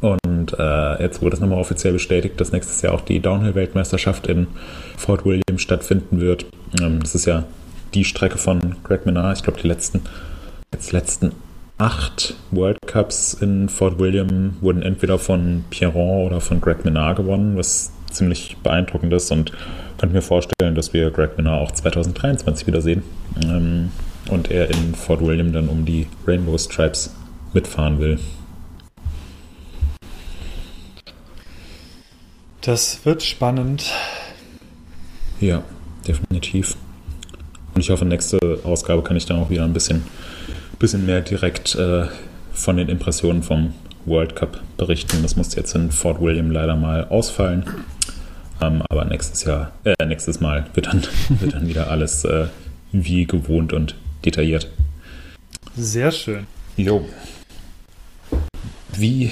[0.00, 4.48] Und äh, jetzt wurde es nochmal offiziell bestätigt, dass nächstes Jahr auch die Downhill-Weltmeisterschaft in
[4.96, 6.46] Fort William stattfinden wird.
[6.80, 7.44] Ähm, das ist ja
[7.94, 9.36] die Strecke von Greg Menard.
[9.36, 10.02] Ich glaube, die letzten,
[10.72, 11.32] jetzt letzten
[11.78, 17.56] acht World Cups in Fort William wurden entweder von Pierron oder von Greg Menard gewonnen,
[17.56, 19.52] was ziemlich beeindruckend ist und
[19.98, 23.02] könnte mir vorstellen, dass wir Greg Minnar auch 2023 wiedersehen
[23.44, 23.90] ähm,
[24.28, 27.14] und er in Fort William dann um die Rainbow Stripes
[27.52, 28.18] mitfahren will.
[32.60, 33.90] Das wird spannend.
[35.40, 35.64] Ja,
[36.06, 36.76] definitiv.
[37.74, 40.04] Und ich hoffe, nächste Ausgabe kann ich dann auch wieder ein bisschen,
[40.78, 42.06] bisschen mehr direkt äh,
[42.52, 45.22] von den Impressionen vom World Cup berichten.
[45.22, 47.64] Das musste jetzt in Fort William leider mal ausfallen.
[48.60, 52.46] Ähm, aber nächstes Jahr, äh, nächstes Mal wird dann, wird dann wieder alles äh,
[52.92, 54.70] wie gewohnt und detailliert.
[55.76, 56.46] Sehr schön.
[56.76, 57.06] Jo.
[58.94, 59.30] Wie,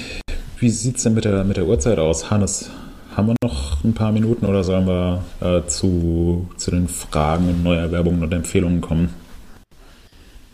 [0.59, 2.29] wie sieht es denn mit der, mit der Uhrzeit aus?
[2.31, 2.69] Hannes,
[3.15, 7.63] haben wir noch ein paar Minuten oder sollen wir äh, zu, zu den Fragen und
[7.63, 9.13] Neuerwerbungen und Empfehlungen kommen?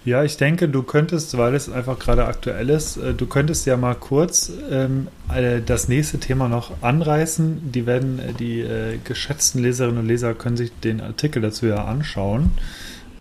[0.08, 3.76] Ja, ich denke, du könntest, weil es einfach gerade aktuell ist, äh, du könntest ja
[3.76, 7.74] mal kurz ähm, äh, das nächste Thema noch anreißen.
[7.74, 11.84] Die werden, äh, die äh, geschätzten Leserinnen und Leser können sich den Artikel dazu ja
[11.84, 12.52] anschauen.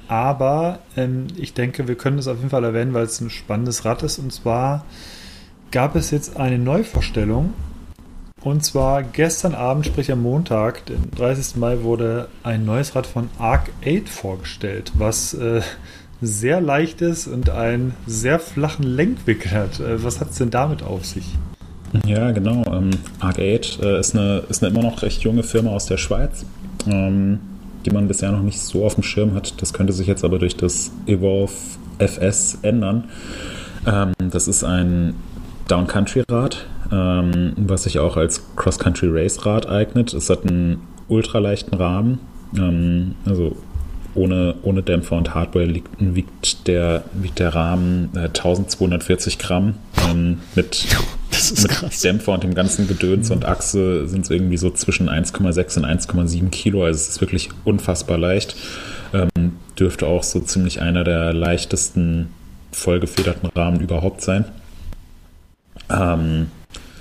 [0.08, 3.84] Aber ähm, ich denke, wir können es auf jeden Fall erwähnen, weil es ein spannendes
[3.84, 4.18] Rad ist.
[4.18, 4.84] Und zwar
[5.70, 7.54] gab es jetzt eine Neuvorstellung.
[8.42, 11.56] Und zwar gestern Abend, sprich am Montag, den 30.
[11.56, 15.62] Mai, wurde ein neues Rad von Arc 8 vorgestellt, was äh,
[16.20, 19.80] sehr leicht ist und einen sehr flachen Lenkwinkel hat.
[19.80, 21.24] Äh, was hat es denn damit auf sich?
[22.04, 22.62] Ja, genau.
[22.72, 22.90] Ähm,
[23.20, 26.44] Arc8 äh, ist, eine, ist eine immer noch recht junge Firma aus der Schweiz,
[26.86, 27.40] ähm,
[27.86, 29.62] die man bisher noch nicht so auf dem Schirm hat.
[29.62, 31.52] Das könnte sich jetzt aber durch das Evolve
[31.98, 33.04] FS ändern.
[33.86, 35.14] Ähm, das ist ein
[35.68, 40.12] Downcountry-Rad, ähm, was sich auch als Cross-Country-Race-Rad eignet.
[40.12, 42.18] Es hat einen ultraleichten Rahmen,
[42.56, 43.56] ähm, also
[44.14, 49.74] ohne, ohne Dämpfer und Hardware liegt, wiegt, der, wiegt der Rahmen äh, 1240 Gramm.
[51.36, 55.08] Ähm, mit, mit Dämpfer und dem ganzen Gedöns und Achse sind es irgendwie so zwischen
[55.08, 56.84] 1,6 und 1,7 Kilo.
[56.84, 58.56] Also es ist wirklich unfassbar leicht.
[59.12, 62.28] Ähm, dürfte auch so ziemlich einer der leichtesten
[62.72, 64.44] vollgefederten Rahmen überhaupt sein.
[65.90, 66.48] Ähm,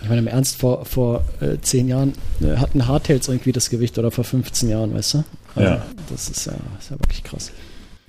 [0.01, 3.97] ich meine, im Ernst, vor, vor äh, zehn Jahren äh, hatten Hardtails irgendwie das Gewicht
[3.97, 5.23] oder vor 15 Jahren, weißt du?
[5.55, 5.85] Also, ja.
[6.11, 7.51] Das ist ja, ist ja wirklich krass.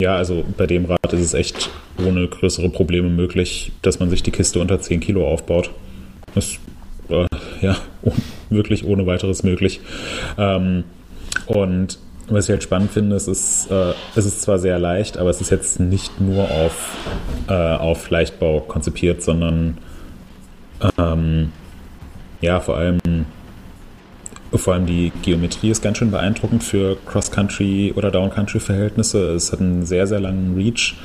[0.01, 1.71] Ja, also bei dem Rad ist es echt
[2.05, 5.71] ohne größere Probleme möglich, dass man sich die Kiste unter 10 Kilo aufbaut.
[6.37, 6.61] Ist
[7.09, 7.27] äh,
[7.61, 7.77] ja
[8.51, 9.81] wirklich ohne weiteres möglich.
[10.39, 10.85] Ähm,
[11.47, 15.31] und was ich halt spannend finde, es ist, äh, es ist zwar sehr leicht, aber
[15.31, 16.97] es ist jetzt nicht nur auf,
[17.49, 19.79] äh, auf Leichtbau konzipiert, sondern
[20.99, 21.53] ähm,
[22.41, 23.01] ja, vor allem,
[24.53, 29.35] vor allem die Geometrie ist ganz schön beeindruckend für Cross-Country- oder Down-Country-Verhältnisse.
[29.35, 30.97] Es hat einen sehr, sehr langen Reach,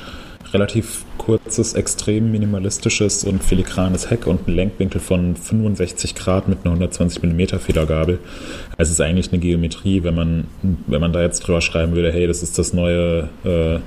[0.52, 6.72] relativ kurzes, extrem minimalistisches und filigranes Heck und einen Lenkwinkel von 65 Grad mit einer
[6.72, 8.18] 120 mm Federgabel.
[8.76, 10.46] Es ist eigentlich eine Geometrie, wenn man,
[10.86, 13.78] wenn man da jetzt drüber schreiben würde, hey, das ist das neue, äh,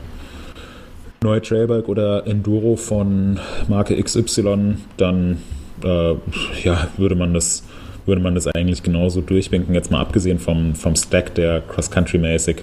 [1.24, 5.38] neue Trailbike oder Enduro von Marke XY, dann
[5.84, 6.14] äh,
[6.64, 7.64] ja, würde man das
[8.06, 12.58] würde man das eigentlich genauso durchwinken, jetzt mal abgesehen vom, vom Stack, der Cross-Country-mäßig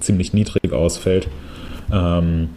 [0.00, 1.28] ziemlich niedrig ausfällt.
[1.92, 2.48] Ähm,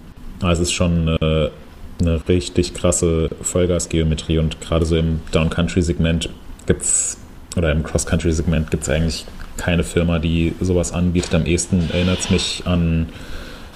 [0.44, 1.52] also es ist schon eine,
[2.00, 6.30] eine richtig krasse Vollgasgeometrie und gerade so im Down-Country-Segment
[6.66, 7.18] gibt es,
[7.56, 9.26] oder im Cross-Country-Segment gibt es eigentlich
[9.58, 11.36] keine Firma, die sowas anbietet.
[11.36, 13.08] Am ehesten erinnert es mich an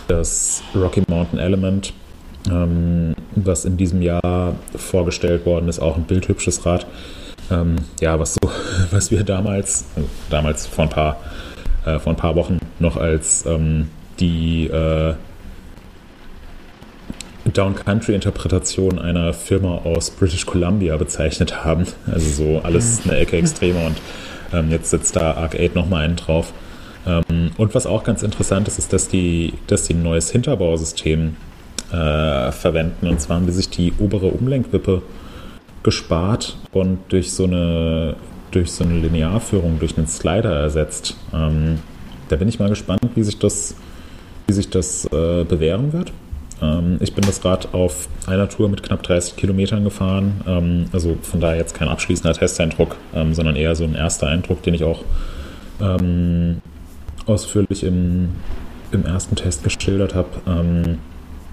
[0.07, 1.93] das Rocky Mountain Element,
[2.49, 6.87] ähm, was in diesem Jahr vorgestellt worden ist, auch ein bildhübsches Rad.
[7.51, 8.49] Ähm, ja, was so,
[8.91, 9.85] was wir damals,
[10.29, 11.19] damals vor ein paar,
[11.85, 13.89] äh, vor ein paar Wochen noch als ähm,
[14.19, 15.13] die äh,
[17.53, 21.85] Down-Country-Interpretation einer Firma aus British Columbia bezeichnet haben.
[22.05, 23.97] Also so alles eine Ecke extremer und
[24.53, 26.53] ähm, jetzt setzt da Arc 8 nochmal einen drauf.
[27.05, 31.35] Ähm, und was auch ganz interessant ist, ist, dass die, dass die ein neues Hinterbausystem
[31.91, 33.07] äh, verwenden.
[33.07, 35.01] Und zwar haben die sich die obere Umlenkwippe
[35.83, 38.15] gespart und durch so eine,
[38.51, 41.15] durch so eine Linearführung, durch einen Slider ersetzt.
[41.33, 41.79] Ähm,
[42.27, 43.75] da bin ich mal gespannt, wie sich das,
[44.47, 46.11] wie sich das äh, bewähren wird.
[46.61, 50.41] Ähm, ich bin das Rad auf einer Tour mit knapp 30 Kilometern gefahren.
[50.47, 54.63] Ähm, also von daher jetzt kein abschließender Testeindruck, ähm, sondern eher so ein erster Eindruck,
[54.63, 55.03] den ich auch
[55.81, 56.61] ähm,
[57.25, 58.29] ausführlich im,
[58.91, 60.29] im ersten Test geschildert habe.
[60.47, 60.97] Ähm,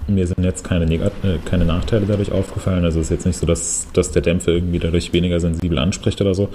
[0.07, 2.85] mir sind jetzt keine, Negat äh, keine Nachteile dadurch aufgefallen.
[2.85, 6.21] Also es ist jetzt nicht so, dass, dass der Dämpfer irgendwie dadurch weniger sensibel anspricht
[6.21, 6.49] oder so.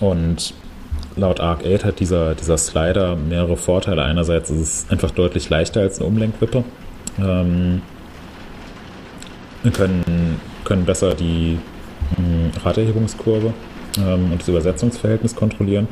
[0.00, 0.54] Und
[1.16, 4.02] laut Arc 8 hat dieser, dieser Slider mehrere Vorteile.
[4.02, 6.64] Einerseits ist es einfach deutlich leichter als eine Umlenkwippe.
[7.18, 7.82] Ähm,
[9.72, 11.58] können, können besser die
[12.16, 13.52] mh, hm, Raderhebungskurve
[13.98, 15.88] ähm, und das Übersetzungsverhältnis kontrollieren.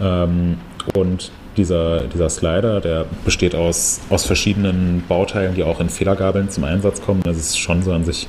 [0.00, 0.58] Ähm,
[0.94, 6.64] und dieser, dieser Slider, der besteht aus, aus verschiedenen Bauteilen, die auch in Federgabeln zum
[6.64, 7.22] Einsatz kommen.
[7.22, 8.28] Das ist schon so an sich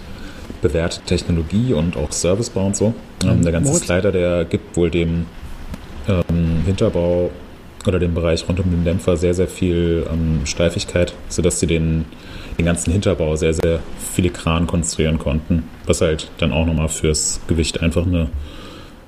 [0.62, 2.94] bewährte Technologie und auch Servicebau und so.
[3.24, 3.86] Ähm, der ganze Moritz?
[3.86, 5.26] Slider, der gibt wohl dem
[6.08, 7.32] ähm, Hinterbau
[7.86, 12.06] oder dem Bereich rund um den Dämpfer sehr, sehr viel ähm, Steifigkeit, sodass sie den,
[12.58, 13.80] den ganzen Hinterbau sehr, sehr
[14.14, 15.64] filigran konstruieren konnten.
[15.86, 18.30] Was halt dann auch nochmal fürs Gewicht einfach eine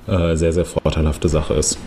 [0.06, 1.78] äh, sehr, sehr vorteilhafte Sache ist.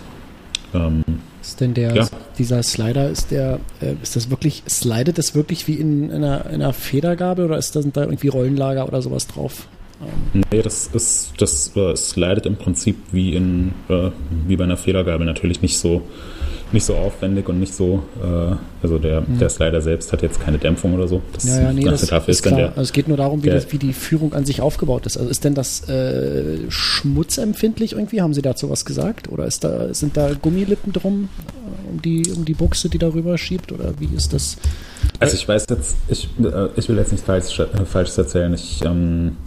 [0.74, 1.04] Ähm,
[1.42, 2.08] Ist denn der, Ja.
[2.38, 6.56] dieser Slider, ist der, äh, ist das wirklich, slidet das wirklich wie in, einer, in
[6.62, 9.68] einer Federgabel oder ist da, sind da irgendwie Rollenlager oder sowas drauf?
[10.34, 14.10] Nee, das ist, das äh, slidet im Prinzip wie in, äh,
[14.48, 16.02] wie bei einer Federgabel natürlich nicht so,
[16.74, 20.58] nicht so aufwendig und nicht so, äh, also der, der Slider selbst hat jetzt keine
[20.58, 21.22] Dämpfung oder so.
[21.34, 21.50] Das Mhm.
[21.50, 22.58] Ja, ja, nee, das dafür ist ist klar.
[22.58, 25.18] der, also es geht nur darum, wie, das, wie die Führung an sich aufgebaut ist.
[25.18, 28.22] Also ist denn das äh, schmutzempfindlich irgendwie?
[28.22, 29.32] Haben Sie dazu was gesagt?
[29.32, 33.38] Oder ist da, sind da Gummilippen drum äh, um die, um die Buchse, die darüber
[33.38, 33.72] schiebt?
[33.72, 34.58] Oder wie ist das?
[35.20, 38.54] Also ich weiß jetzt, ich, äh, ich will jetzt nichts Falsches, äh, Falsches erzählen.
[38.54, 39.38] Ich, ähm,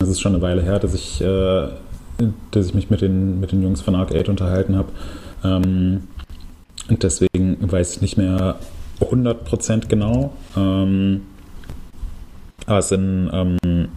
[0.00, 1.68] es ist schon eine Weile her, dass ich, äh,
[2.50, 4.88] dass ich mich mit den, mit den Jungs von Arc 8 unterhalten habe.
[5.44, 6.02] Ähm,
[6.90, 8.58] deswegen weiß ich nicht mehr
[9.00, 10.32] 100% genau.
[10.56, 11.22] Ähm,
[12.66, 13.88] aber es sind, ähm,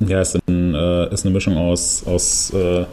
[0.00, 2.84] ja, es sind, äh, ist eine Mischung aus, aus äh,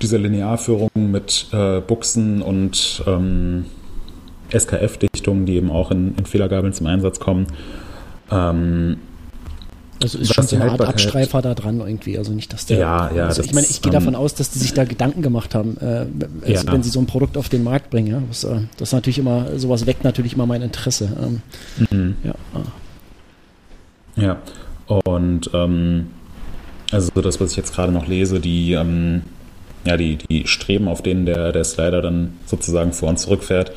[0.00, 3.66] dieser Linearführung mit äh, Buchsen und ähm,
[4.50, 7.46] SKF-Dichtungen, die eben auch in, in Fehlergabeln zum Einsatz kommen.
[8.30, 8.98] Ähm,
[10.02, 12.18] Also ist schon so eine Art Abstreifer da dran irgendwie.
[12.18, 12.78] Also nicht, dass der.
[12.78, 14.84] Ja, ja, Also ich meine, ich gehe ist, davon ähm, aus, dass die sich da
[14.84, 16.06] Gedanken gemacht haben, äh,
[16.46, 16.72] also Ja.
[16.72, 18.08] wenn sie so ein Produkt auf den Markt bringen.
[18.08, 21.08] Ja, das, äh, das ist natürlich immer, sowas weckt natürlich immer mein Interesse.
[21.20, 21.42] Ähm,
[21.90, 22.16] mhm.
[22.24, 22.62] ja, ah.
[24.20, 24.38] Ja,
[25.04, 26.08] und ähm,
[26.90, 29.22] also das, was ich jetzt gerade noch lese, die, ähm,
[29.84, 33.72] ja, die, die Streben, auf denen der, der Slider dann sozusagen vor und zurück fährt,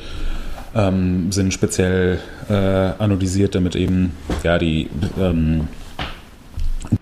[0.74, 2.18] ähm, sind speziell
[2.48, 4.12] äh, anodisiert, damit eben
[4.42, 4.88] ja, die,
[5.20, 5.68] ähm,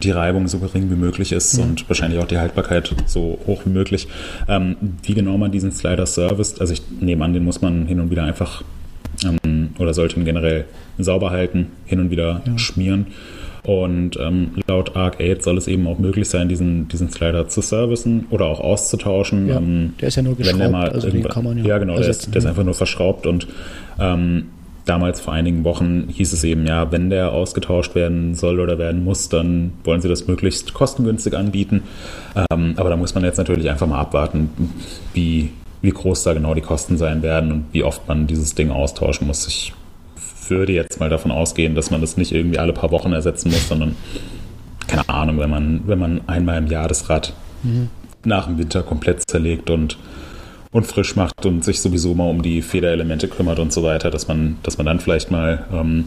[0.03, 3.71] die Reibung so gering wie möglich ist und wahrscheinlich auch die Haltbarkeit so hoch wie
[3.71, 4.09] möglich.
[4.49, 8.01] Ähm, wie genau man diesen Slider serviced, also ich nehme an, den muss man hin
[8.01, 8.63] und wieder einfach
[9.25, 10.67] ähm, oder sollte ihn generell
[10.99, 13.07] sauber halten, hin und wieder schmieren.
[13.63, 17.61] Und ähm, laut Arc 8 soll es eben auch möglich sein, diesen, diesen Slider zu
[17.61, 19.49] servicen oder auch auszutauschen.
[19.49, 21.93] Ja, ähm, der ist ja nur geschraubt, mal also den kann man ja Ja, genau,
[21.95, 22.51] der ist, ersetzen, der ist ja.
[22.51, 23.49] einfach nur verschraubt und
[23.99, 24.47] ähm,
[24.85, 29.05] damals vor einigen Wochen hieß es eben, ja, wenn der ausgetauscht werden soll oder werden
[29.05, 31.83] muss, dann wollen sie das möglichst kostengünstig anbieten.
[32.51, 34.51] Ähm, aber da muss man jetzt natürlich einfach mal abwarten,
[35.13, 35.51] wie,
[35.83, 39.27] wie groß da genau die Kosten sein werden und wie oft man dieses Ding austauschen
[39.27, 39.47] muss.
[39.47, 39.73] Ich
[40.49, 43.69] würde jetzt mal davon ausgehen, dass man das nicht irgendwie alle paar Wochen ersetzen muss,
[43.69, 43.95] sondern
[44.89, 47.33] keine Ahnung, wenn man, wenn man einmal im Jahr das Rad
[48.25, 49.97] nach dem Winter komplett zerlegt und,
[50.73, 54.29] und frisch macht und sich sowieso mal um die Federelemente kümmert und so weiter, dass
[54.29, 56.07] man, dass man dann vielleicht mal ähm,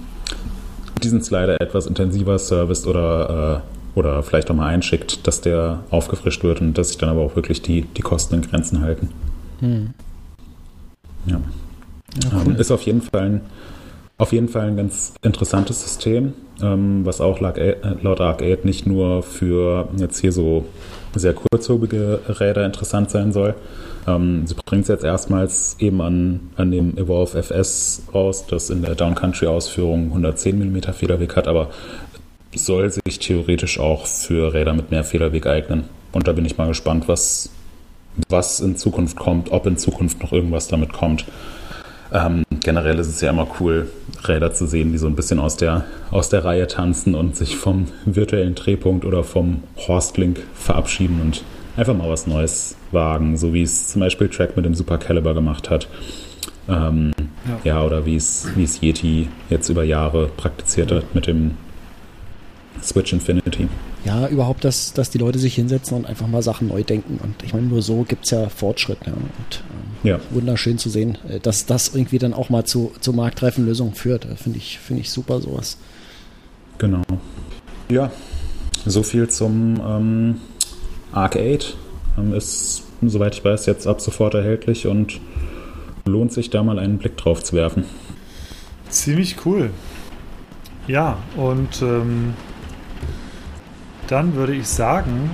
[1.03, 3.63] diesen Slider etwas intensiver serviced oder,
[3.95, 7.21] äh, oder vielleicht auch mal einschickt, dass der aufgefrischt wird und dass sich dann aber
[7.21, 9.09] auch wirklich die, die Kosten in Grenzen halten.
[11.25, 11.41] Ja.
[12.31, 13.41] Ähm, Ist auf jeden Fall ein,
[14.17, 18.63] auf jeden Fall ein ganz interessantes System, ähm, was auch laut, äh, laut Arc 8
[18.65, 20.65] nicht nur für jetzt hier so
[21.15, 23.55] sehr kurzhobige Räder interessant sein soll.
[24.07, 28.81] Ähm, sie bringt es jetzt erstmals eben an, an dem Evolve FS raus, das in
[28.81, 31.69] der Downcountry-Ausführung 110 mm Federweg hat, aber
[32.55, 35.85] soll sich theoretisch auch für Räder mit mehr Federweg eignen.
[36.11, 37.49] Und da bin ich mal gespannt, was,
[38.29, 41.25] was in Zukunft kommt, ob in Zukunft noch irgendwas damit kommt.
[42.13, 43.89] Ähm, generell ist es ja immer cool,
[44.27, 47.55] Räder zu sehen, die so ein bisschen aus der, aus der Reihe tanzen und sich
[47.55, 51.43] vom virtuellen Drehpunkt oder vom Horstlink verabschieden und
[51.75, 55.33] einfach mal was Neues wagen, so wie es zum Beispiel Track mit dem Super Caliber
[55.33, 55.87] gemacht hat.
[56.69, 57.11] Ähm,
[57.65, 57.83] ja.
[57.83, 61.57] oder wie es, wie es Yeti jetzt über Jahre praktiziert hat mit dem
[62.81, 63.67] Switch Infinity.
[64.05, 67.19] Ja, überhaupt, dass, dass die Leute sich hinsetzen und einfach mal Sachen neu denken.
[67.23, 68.99] Und ich meine, nur so gibt es ja Fortschritt.
[69.05, 69.13] Ja.
[69.13, 69.63] Und
[70.03, 70.19] ähm, Ja.
[70.29, 74.25] wunderschön zu sehen, äh, dass das irgendwie dann auch mal zu, zu marktreifen Lösungen führt.
[74.25, 75.77] Äh, Finde ich, finde ich super sowas.
[76.77, 77.01] Genau.
[77.89, 78.11] Ja,
[78.85, 80.35] so viel zum ähm,
[81.13, 81.77] Arc 8.
[82.17, 85.19] Ähm, ist, soweit ich weiß, jetzt ab sofort erhältlich und
[86.05, 87.85] lohnt sich da mal einen Blick drauf zu werfen.
[88.89, 89.69] Ziemlich cool.
[90.87, 92.33] Ja, und ähm,
[94.07, 95.31] dann würde ich sagen,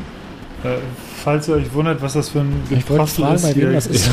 [0.63, 0.77] äh,
[1.23, 3.87] falls ihr euch wundert, was das für ein Ich wollte Geprassel fragen, bei wem das
[3.87, 4.09] ist.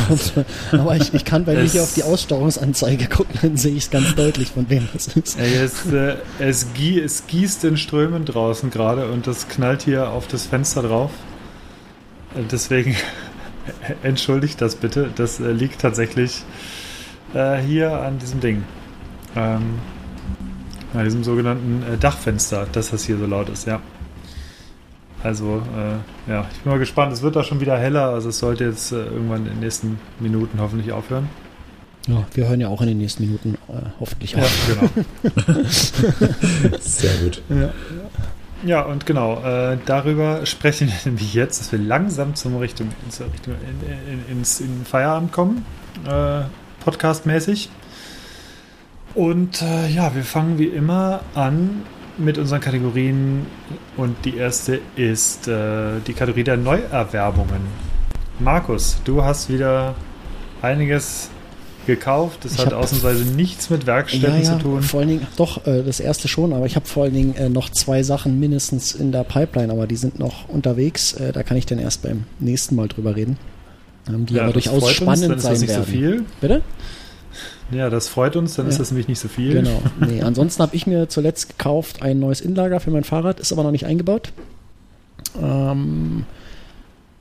[0.72, 3.90] Aber ich, ich kann bei mir hier auf die Aussteuerungsanzeige gucken, dann sehe ich es
[3.90, 5.38] ganz deutlich, von wem das ist.
[5.38, 10.10] Ey, es, äh, es, gie es gießt in Strömen draußen gerade und das knallt hier
[10.10, 11.10] auf das Fenster drauf.
[12.50, 12.96] Deswegen
[14.02, 15.10] entschuldigt das bitte.
[15.14, 16.42] Das äh, liegt tatsächlich
[17.34, 18.64] äh, hier an diesem Ding.
[19.34, 19.78] Ähm,
[20.94, 23.80] an diesem sogenannten äh, Dachfenster, dass das hier so laut ist, ja.
[25.22, 27.12] Also, äh, ja, ich bin mal gespannt.
[27.12, 28.10] Es wird da schon wieder heller.
[28.10, 31.28] Also, es sollte jetzt äh, irgendwann in den nächsten Minuten hoffentlich aufhören.
[32.06, 34.68] Ja, wir hören ja auch in den nächsten Minuten äh, hoffentlich auf.
[34.68, 35.58] Ja, genau.
[36.80, 37.42] Sehr gut.
[37.48, 37.72] ja,
[38.64, 43.54] ja, und genau, äh, darüber sprechen wir jetzt, dass wir langsam zum Richtung, ins, Richtung
[43.54, 45.64] in, in, ins in Feierabend kommen,
[46.06, 46.42] äh,
[46.84, 47.70] podcastmäßig.
[49.14, 51.82] Und äh, ja, wir fangen wie immer an
[52.18, 53.46] mit unseren Kategorien
[53.96, 57.60] und die erste ist äh, die Kategorie der Neuerwerbungen.
[58.38, 59.94] Markus, du hast wieder
[60.62, 61.30] einiges
[61.86, 62.40] gekauft.
[62.44, 64.82] Das Ich hat ausnahmsweise nichts mit Werkstätten zu tun.
[64.82, 67.48] vor allen Dingen, doch, äh, das erste schon, aber ich habe vor allen Dingen äh,
[67.48, 71.12] noch zwei Sachen mindestens in der Pipeline, aber die sind noch unterwegs.
[71.14, 73.38] Äh, da kann ich dann erst beim nächsten Mal drüber reden.
[74.08, 75.84] Ähm, die aber das durchaus freut spannend uns, dann ist sein das nicht werden.
[75.84, 76.24] so viel.
[76.40, 76.62] Bitte?
[77.72, 78.78] Ja, das freut uns, dann ist Ja.
[78.78, 79.52] das nämlich nicht so viel.
[79.52, 79.82] Genau.
[80.00, 83.62] Nee, ansonsten habe ich mir zuletzt gekauft ein neues Innenlager für mein Fahrrad, ist aber
[83.64, 84.32] noch nicht eingebaut.
[85.42, 86.24] Ähm,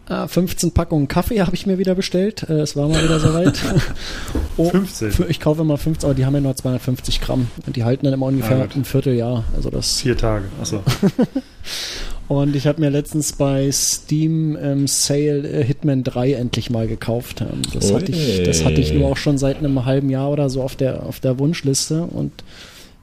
[0.10, 2.43] äh, 15 Packungen Kaffee habe ich mir wieder bestellt.
[2.49, 3.60] Äh, es war mal wieder soweit.
[4.58, 5.12] oh, 15.
[5.12, 7.47] für- Ich kaufe immer 15, aber die haben ja nur 250 Gramm.
[7.66, 9.43] Und die halten dann immer ungefähr Ah, ein Vierteljahr.
[9.56, 10.45] Also das Vier Tage.
[10.62, 10.82] Achso.
[12.28, 17.41] Und ich habe mir letztens bei Steam im Sale äh, Hitman 3 endlich mal gekauft.
[17.41, 20.49] Ähm, das, hatte ich, das hatte ich nur auch schon seit einem halben Jahr oder
[20.49, 22.32] so auf der, auf der Wunschliste und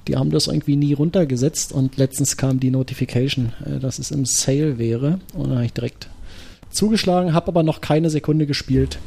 [0.08, 4.24] die haben das irgendwie nie runtergesetzt und letztens kam die Notification, äh, dass es im
[4.24, 6.08] Sale wäre und dann habe ich direkt
[6.72, 8.98] zugeschlagen, habe aber noch keine Sekunde gespielt,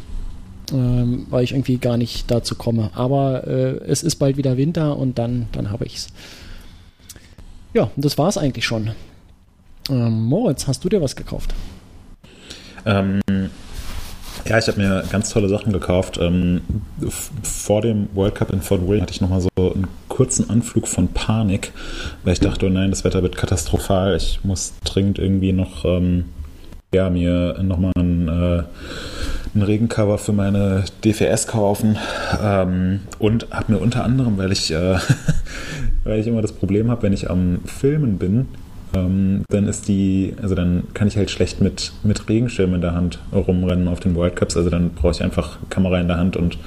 [0.72, 2.91] ähm, weil ich irgendwie gar nicht dazu komme.
[2.93, 6.07] Aber äh, es ist bald wieder Winter und dann, dann habe ich's.
[7.74, 8.91] Ja, das war's eigentlich schon.
[9.89, 11.53] Ähm, Moritz, hast du dir was gekauft?
[12.86, 13.22] Ähm,
[14.47, 16.20] ja, ich habe mir ganz tolle Sachen gekauft.
[16.22, 16.61] Ähm,
[17.41, 21.07] vor dem World Cup in Fort William hatte ich nochmal so einen kurzen Anflug von
[21.07, 21.72] Panik,
[22.24, 24.16] weil ich dachte, oh nein, das Wetter wird katastrophal.
[24.16, 26.26] Ich muss dringend irgendwie noch ähm,
[26.95, 28.63] ja, mir nochmal ein, äh,
[29.53, 31.97] ein Regencover für meine DVS kaufen.
[32.43, 34.97] Ähm, und habe mir unter anderem, weil ich, äh,
[36.03, 38.47] weil ich immer das Problem habe, wenn ich am Filmen bin,
[38.95, 42.93] ähm, dann ist die, also dann kann ich halt schlecht mit, mit Regenschirm in der
[42.93, 44.55] Hand rumrennen auf den World Cups.
[44.55, 46.57] Also dann brauche ich einfach Kamera in der Hand und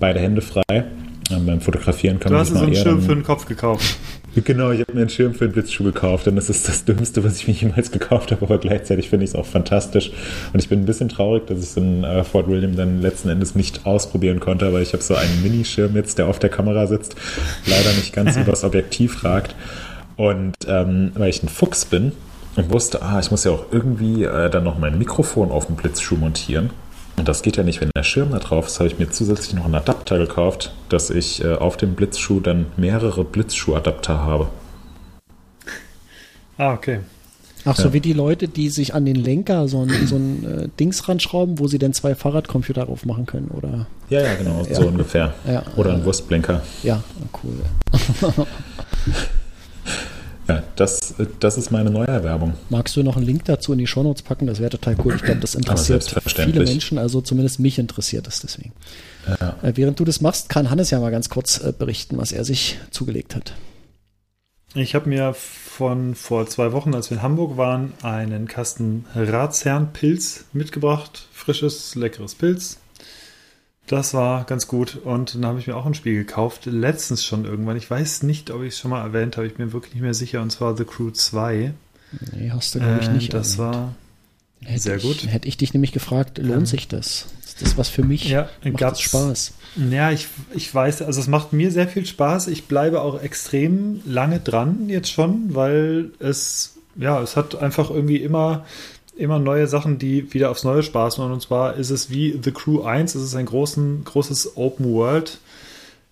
[0.00, 0.84] beide Hände frei.
[1.30, 3.96] Ähm, beim Fotografieren kann Du man hast dir so einen Schirm für den Kopf gekauft.
[4.44, 7.24] Genau, ich habe mir einen Schirm für einen Blitzschuh gekauft und das ist das Dümmste,
[7.24, 10.10] was ich mir jemals gekauft habe, aber gleichzeitig finde ich es auch fantastisch.
[10.52, 13.30] Und ich bin ein bisschen traurig, dass ich es in äh, Fort William dann letzten
[13.30, 16.86] Endes nicht ausprobieren konnte, aber ich habe so einen Minischirm jetzt, der auf der Kamera
[16.86, 17.16] sitzt,
[17.64, 19.54] leider nicht ganz übers Objektiv ragt.
[20.16, 22.12] Und ähm, weil ich ein Fuchs bin
[22.56, 25.76] und wusste, ah, ich muss ja auch irgendwie äh, dann noch mein Mikrofon auf dem
[25.76, 26.70] Blitzschuh montieren.
[27.26, 29.52] Und das geht ja nicht, wenn der Schirm da drauf ist, habe ich mir zusätzlich
[29.54, 34.46] noch einen Adapter gekauft, dass ich äh, auf dem Blitzschuh dann mehrere Blitzschuhadapter habe.
[36.56, 37.00] Ah, okay.
[37.64, 37.92] Ach so, Ja.
[37.94, 41.58] wie die Leute, die sich an den Lenker so ein, so ein äh, Dings ranschrauben,
[41.58, 43.88] wo sie dann zwei Fahrradcomputer drauf machen können, oder?
[44.08, 44.76] Ja, ja, genau, Ja.
[44.76, 45.34] so ungefähr.
[45.48, 46.62] Ja, Oder ein äh, Wurstblinker.
[46.84, 47.02] Ja,
[47.42, 48.36] cool.
[50.48, 52.54] Ja, das, das ist meine Neuerwerbung.
[52.70, 54.46] Magst du noch einen Link dazu in die Shownotes packen?
[54.46, 55.14] Das wäre total cool.
[55.16, 58.72] Ich glaube, das interessiert viele Menschen, also zumindest mich interessiert es deswegen.
[59.26, 59.56] Ja.
[59.62, 62.44] Äh, während du das machst, kann Hannes ja mal ganz kurz äh, berichten, was er
[62.44, 63.54] sich zugelegt hat.
[64.74, 70.44] Ich habe mir von vor zwei Wochen, als wir in Hamburg waren, einen Kasten Ratsherrn-Pilz
[70.52, 71.28] mitgebracht.
[71.32, 72.78] Frisches, leckeres Pilz.
[73.86, 74.96] Das war ganz gut.
[75.04, 76.66] Und dann habe ich mir auch ein Spiel gekauft.
[76.66, 77.76] Letztens schon irgendwann.
[77.76, 79.46] Ich weiß nicht, ob ich es schon mal erwähnt habe.
[79.46, 80.42] Ich bin mir wirklich nicht mehr sicher.
[80.42, 81.72] Und zwar The Crew 2.
[82.32, 83.32] Nee, hast du, glaube ich, Äh, nicht.
[83.34, 83.74] das erwähnt.
[83.74, 83.94] war.
[84.64, 85.26] hätte sehr ich, gut.
[85.32, 87.26] Hätte ich dich nämlich gefragt, lohnt Ähm, sich das?
[87.44, 88.28] Ist das was für mich?
[88.28, 89.52] Ja, Macht gab's- Spaß?
[89.90, 92.48] Ja, ich, ich weiß, also es macht mir sehr viel Spaß.
[92.48, 98.16] Ich bleibe auch extrem lange dran jetzt schon, weil es, ja, es hat einfach irgendwie
[98.16, 98.64] immer,
[99.16, 101.32] immer neue Sachen, die wieder aufs Neue Spaß machen.
[101.32, 105.38] Und zwar ist es wie The Crew 1, es ist ein großen, großes Open World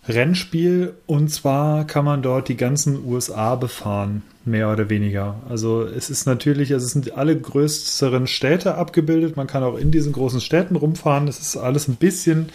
[0.08, 5.36] Rennspiel und zwar kann man dort die ganzen USA befahren, mehr oder weniger.
[5.48, 9.90] Also es ist natürlich, also es sind alle größeren Städte abgebildet, man kann auch in
[9.90, 12.50] diesen großen Städten rumfahren, es ist alles ein bisschen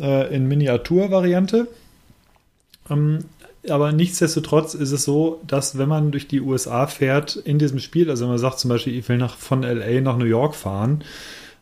[0.00, 1.68] äh, in Miniaturvariante.
[2.88, 3.18] Ähm,
[3.70, 8.10] aber nichtsdestotrotz ist es so, dass wenn man durch die USA fährt in diesem Spiel,
[8.10, 11.04] also wenn man sagt zum Beispiel, ich will nach, von LA nach New York fahren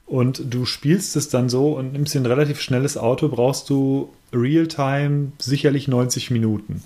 [0.06, 4.10] und du spielst es dann so und nimmst dir ein relativ schnelles Auto, brauchst du
[4.32, 6.82] Realtime sicherlich 90 Minuten.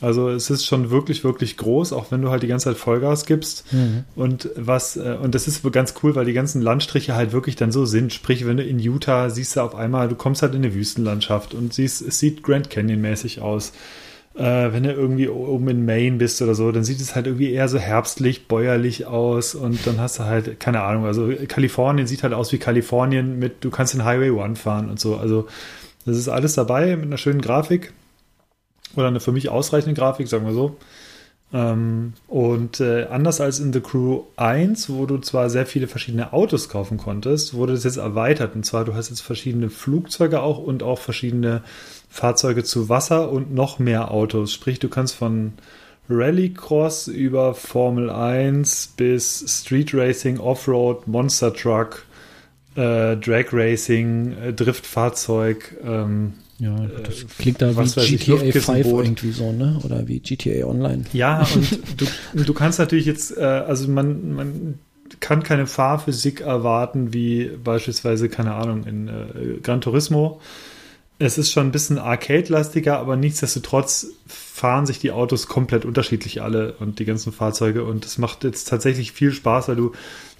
[0.00, 3.24] Also es ist schon wirklich, wirklich groß, auch wenn du halt die ganze Zeit Vollgas
[3.24, 3.72] gibst.
[3.72, 4.04] Mhm.
[4.14, 7.72] Und was, äh, und das ist ganz cool, weil die ganzen Landstriche halt wirklich dann
[7.72, 8.12] so sind.
[8.12, 11.54] Sprich, wenn du in Utah siehst du auf einmal, du kommst halt in eine Wüstenlandschaft
[11.54, 13.72] und siehst, es sieht Grand Canyon-mäßig aus.
[14.36, 17.52] Äh, wenn du irgendwie oben in Maine bist oder so, dann sieht es halt irgendwie
[17.52, 22.22] eher so herbstlich, bäuerlich aus und dann hast du halt, keine Ahnung, also Kalifornien sieht
[22.22, 25.16] halt aus wie Kalifornien mit, du kannst den Highway One fahren und so.
[25.16, 25.46] Also
[26.04, 27.92] das ist alles dabei mit einer schönen Grafik
[28.94, 30.76] oder eine für mich ausreichende Grafik, sagen wir so.
[31.52, 36.32] Ähm, und äh, anders als in The Crew 1, wo du zwar sehr viele verschiedene
[36.32, 38.54] Autos kaufen konntest, wurde das jetzt erweitert.
[38.54, 41.62] Und zwar, du hast jetzt verschiedene Flugzeuge auch und auch verschiedene
[42.16, 44.54] Fahrzeuge zu Wasser und noch mehr Autos.
[44.54, 45.52] Sprich, du kannst von
[46.08, 52.06] Rallycross über Formel 1 bis Street Racing, Offroad, Monster Truck,
[52.74, 59.04] äh, Drag Racing, äh, Driftfahrzeug, ähm, Ja, das klingt da wie GTA 5 Luftkissenboot.
[59.04, 59.78] irgendwie so, ne?
[59.84, 61.04] Oder wie GTA Online.
[61.12, 64.78] Ja, und du, du kannst natürlich jetzt, äh, also man, man
[65.20, 70.40] kann keine Fahrphysik erwarten, wie beispielsweise, keine Ahnung, in äh, Gran Turismo.
[71.18, 76.74] Es ist schon ein bisschen arcade-lastiger, aber nichtsdestotrotz fahren sich die Autos komplett unterschiedlich alle
[76.74, 77.84] und die ganzen Fahrzeuge.
[77.84, 79.92] Und es macht jetzt tatsächlich viel Spaß, weil du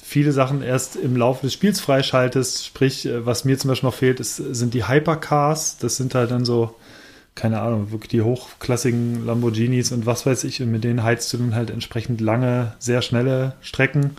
[0.02, 2.66] viele Sachen erst im Laufe des Spiels freischaltest.
[2.66, 5.78] Sprich, äh, was mir zum Beispiel noch fehlt, ist, sind die Hypercars.
[5.78, 6.74] Das sind halt dann so,
[7.34, 10.60] keine Ahnung, wirklich die hochklassigen Lamborghinis und was weiß ich.
[10.60, 14.10] Und mit denen heizt du dann halt entsprechend lange, sehr schnelle Strecken.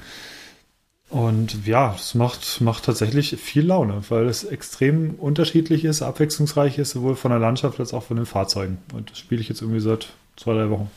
[1.09, 6.91] Und ja, es macht, macht tatsächlich viel Laune, weil es extrem unterschiedlich ist, abwechslungsreich ist,
[6.91, 8.79] sowohl von der Landschaft als auch von den Fahrzeugen.
[8.93, 10.89] Und das spiele ich jetzt irgendwie seit zwei, drei Wochen.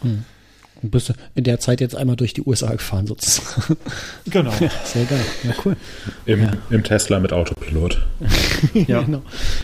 [0.82, 3.76] Und bist du in der Zeit jetzt einmal durch die USA gefahren sozusagen.
[4.30, 4.50] Genau.
[4.84, 5.20] Sehr geil.
[5.44, 5.76] Ja, cool.
[6.26, 6.50] Im, Ja.
[6.70, 8.00] Im Tesla mit Autopilot.
[8.74, 9.02] Ja.
[9.02, 9.22] genau.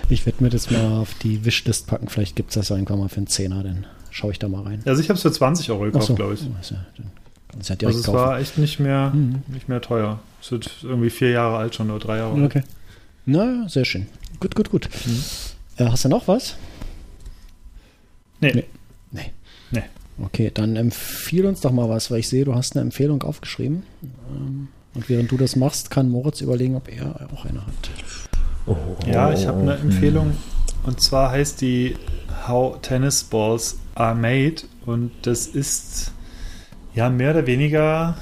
[0.08, 2.08] Ich werde mir das mal auf die Wishlist packen.
[2.08, 4.82] Vielleicht gibt es das irgendwann mal für einen Zehner, dann schaue ich da mal rein.
[4.84, 6.14] Also ich habe es für 20 Euro gekauft, so.
[6.14, 6.40] glaube ich.
[6.60, 8.16] Ist ja, Also es kaufen.
[8.18, 9.42] war echt nicht mehr, Mhm.
[9.48, 10.20] nicht mehr teuer.
[10.46, 12.44] Es wird irgendwie vier Jahre alt schon oder drei Jahre alt.
[12.44, 12.62] Okay.
[13.24, 14.06] Na, sehr schön.
[14.38, 14.88] Gut, gut, gut.
[15.04, 15.24] Mhm.
[15.78, 16.54] Äh, hast du noch was?
[18.40, 18.52] Nee.
[18.54, 18.64] Nee.
[19.10, 19.32] Nee.
[19.72, 19.82] Nee.
[20.22, 23.82] Okay, dann empfiehl uns doch mal was, weil ich sehe, du hast eine Empfehlung aufgeschrieben.
[24.30, 27.90] Ähm, Und während du das machst, kann Moritz überlegen, ob er auch eine hat.
[28.66, 29.90] Oh, Ja, ich habe eine hm.
[29.90, 30.36] Empfehlung.
[30.84, 31.96] Und zwar heißt die
[32.46, 34.62] How Tennis Balls Are Made.
[34.84, 36.12] Und das ist
[36.94, 38.16] ja mehr oder weniger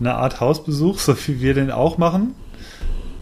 [0.00, 2.34] eine Art Hausbesuch, so wie wir den auch machen.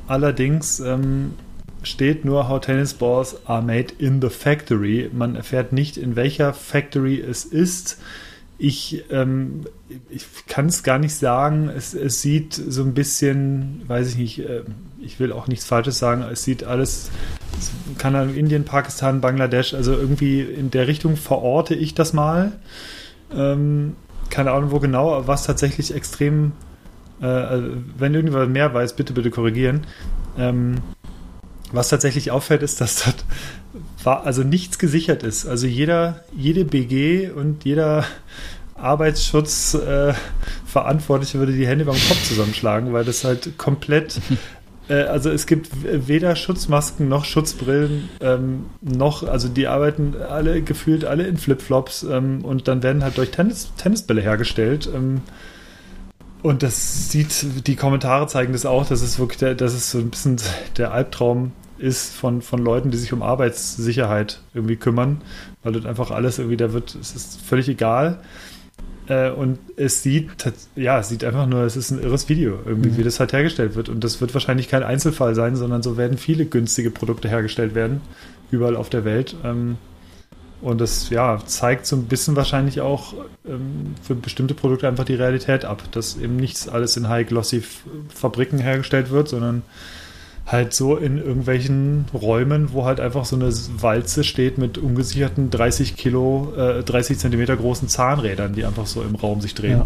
[0.07, 1.35] Allerdings ähm,
[1.83, 5.11] steht nur How Tennis Balls Are Made in the Factory.
[5.12, 7.99] Man erfährt nicht, in welcher Factory es ist.
[8.61, 9.66] Ich, ähm,
[10.09, 11.68] ich kann es gar nicht sagen.
[11.68, 14.62] Es, es sieht so ein bisschen, weiß ich nicht, äh,
[15.01, 16.22] ich will auch nichts Falsches sagen.
[16.22, 17.11] Es sieht alles,
[17.59, 22.53] es kann dann Indien, Pakistan, Bangladesch, also irgendwie in der Richtung verorte ich das mal.
[23.33, 23.95] Ähm,
[24.31, 26.53] keine Ahnung, wo genau, was tatsächlich extrem,
[27.21, 29.87] äh, also wenn irgendjemand mehr weiß, bitte, bitte korrigieren.
[30.39, 30.77] Ähm,
[31.73, 33.25] was tatsächlich auffällt, ist, dass dort
[34.03, 35.47] war, also nichts gesichert ist.
[35.47, 38.05] Also jeder, jede BG und jeder
[38.75, 44.21] Arbeitsschutzverantwortliche äh, würde die Hände beim Kopf zusammenschlagen, weil das halt komplett
[44.89, 51.05] äh, also es gibt weder Schutzmasken noch Schutzbrillen ähm, noch, also die arbeiten alle gefühlt
[51.05, 54.89] alle in Flipflops ähm, und dann werden halt durch Tennis, Tennisbälle hergestellt.
[54.95, 55.23] Ähm,
[56.43, 59.99] und das sieht, die Kommentare zeigen das auch, dass es wirklich, der, dass es so
[59.99, 60.36] ein bisschen
[60.76, 65.22] der Albtraum ist von, von Leuten, die sich um Arbeitssicherheit irgendwie kümmern,
[65.62, 68.20] weil dort einfach alles irgendwie, da wird, es ist völlig egal.
[69.09, 70.30] Äh, und es sieht,
[70.76, 73.74] ja, es sieht einfach nur, es ist ein irres Video, irgendwie, wie das halt hergestellt
[73.74, 73.89] wird.
[73.89, 78.01] Und das wird wahrscheinlich kein Einzelfall sein, sondern so werden viele günstige Produkte hergestellt werden,
[78.51, 79.36] überall auf der Welt.
[79.45, 79.76] Ähm,
[80.61, 83.14] und das, ja, zeigt so ein bisschen wahrscheinlich auch
[83.46, 89.11] ähm, für bestimmte Produkte einfach die Realität ab, dass eben nichts alles in High-Glossy-Fabriken hergestellt
[89.11, 89.62] wird, sondern
[90.46, 95.96] halt so in irgendwelchen Räumen, wo halt einfach so eine Walze steht mit ungesicherten 30
[95.96, 99.84] Kilo, äh, 30 Zentimeter großen Zahnrädern, die einfach so im Raum sich drehen.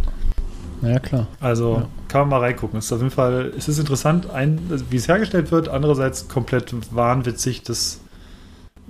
[0.83, 0.89] Ja.
[0.89, 1.27] Ja, klar.
[1.41, 1.89] Also Ja.
[2.09, 2.79] kann man mal reingucken.
[2.79, 4.59] Es ist auf jeden Fall, es ist interessant, ein,
[4.91, 8.01] wie es hergestellt wird, andererseits komplett wahnwitzig, dass,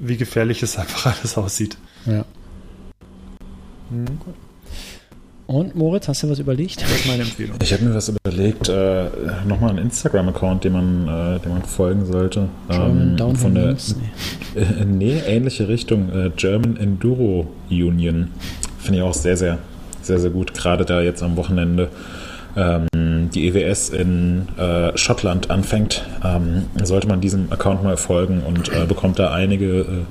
[0.02, 1.76] wie gefährlich es einfach alles aussieht.
[2.06, 2.24] Ja.
[3.90, 4.04] Hm,
[5.46, 6.82] Und Moritz, hast du was überlegt?
[6.82, 7.56] Das ist meine Empfehlung.
[7.62, 9.04] Ich habe mir was überlegt, äh,
[9.46, 12.48] nochmal einen Instagram-Account, den man, äh, dem man folgen sollte.
[12.68, 13.76] German Downhill von der?
[14.54, 14.60] Nee.
[14.60, 16.10] äh, nee, ähnliche Richtung.
[16.10, 18.28] Äh, German Enduro Union.
[18.78, 19.58] Finde ich auch sehr, sehr,
[20.00, 20.52] sehr, sehr gut.
[20.54, 21.90] Gerade da jetzt am Wochenende
[22.56, 28.68] ähm, die EWS in äh, Schottland anfängt, ähm, sollte man diesem Account mal folgen und
[28.72, 30.06] äh, bekommt da einige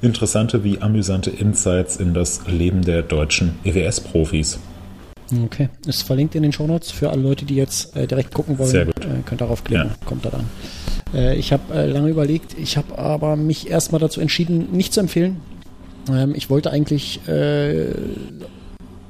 [0.00, 4.58] interessante wie amüsante Insights in das Leben der deutschen EWS-Profis.
[5.44, 8.70] Okay, ist verlinkt in den Shownotes für alle Leute, die jetzt äh, direkt gucken wollen.
[8.70, 9.04] Sehr gut.
[9.04, 10.06] Äh, könnt darauf klicken, Ja.
[10.06, 10.44] kommt da dann.
[11.12, 15.00] Äh, ich habe äh, lange überlegt, ich habe aber mich erstmal dazu entschieden, nicht zu
[15.00, 15.36] empfehlen.
[16.10, 17.90] Ähm, ich wollte eigentlich äh,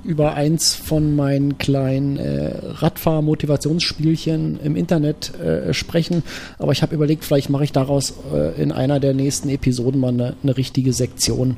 [0.04, 6.22] über eins von meinen kleinen äh, Radfahr-Motivationsspielchen im Internet äh, sprechen,
[6.58, 10.08] aber ich habe überlegt, vielleicht mache ich daraus äh, in einer der nächsten Episoden mal
[10.08, 11.56] eine, eine richtige Sektion.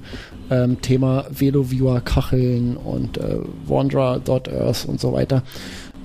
[0.50, 3.36] Ähm, Thema Veloviewer, Kacheln und äh,
[3.66, 5.42] Wanderer.earth und so weiter.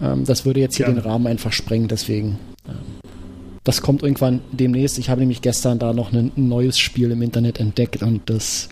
[0.02, 1.02] Ähm, das würde jetzt hier Gerne.
[1.02, 2.40] den Rahmen einfach sprengen, deswegen.
[2.68, 2.76] Ähm,
[3.66, 5.00] das kommt irgendwann demnächst.
[5.00, 8.70] Ich habe nämlich gestern da noch ein neues Spiel im Internet entdeckt und das,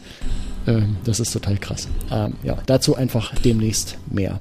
[0.68, 1.88] ähm, das ist total krass.
[2.12, 4.40] Ähm, ja, dazu einfach demnächst mehr.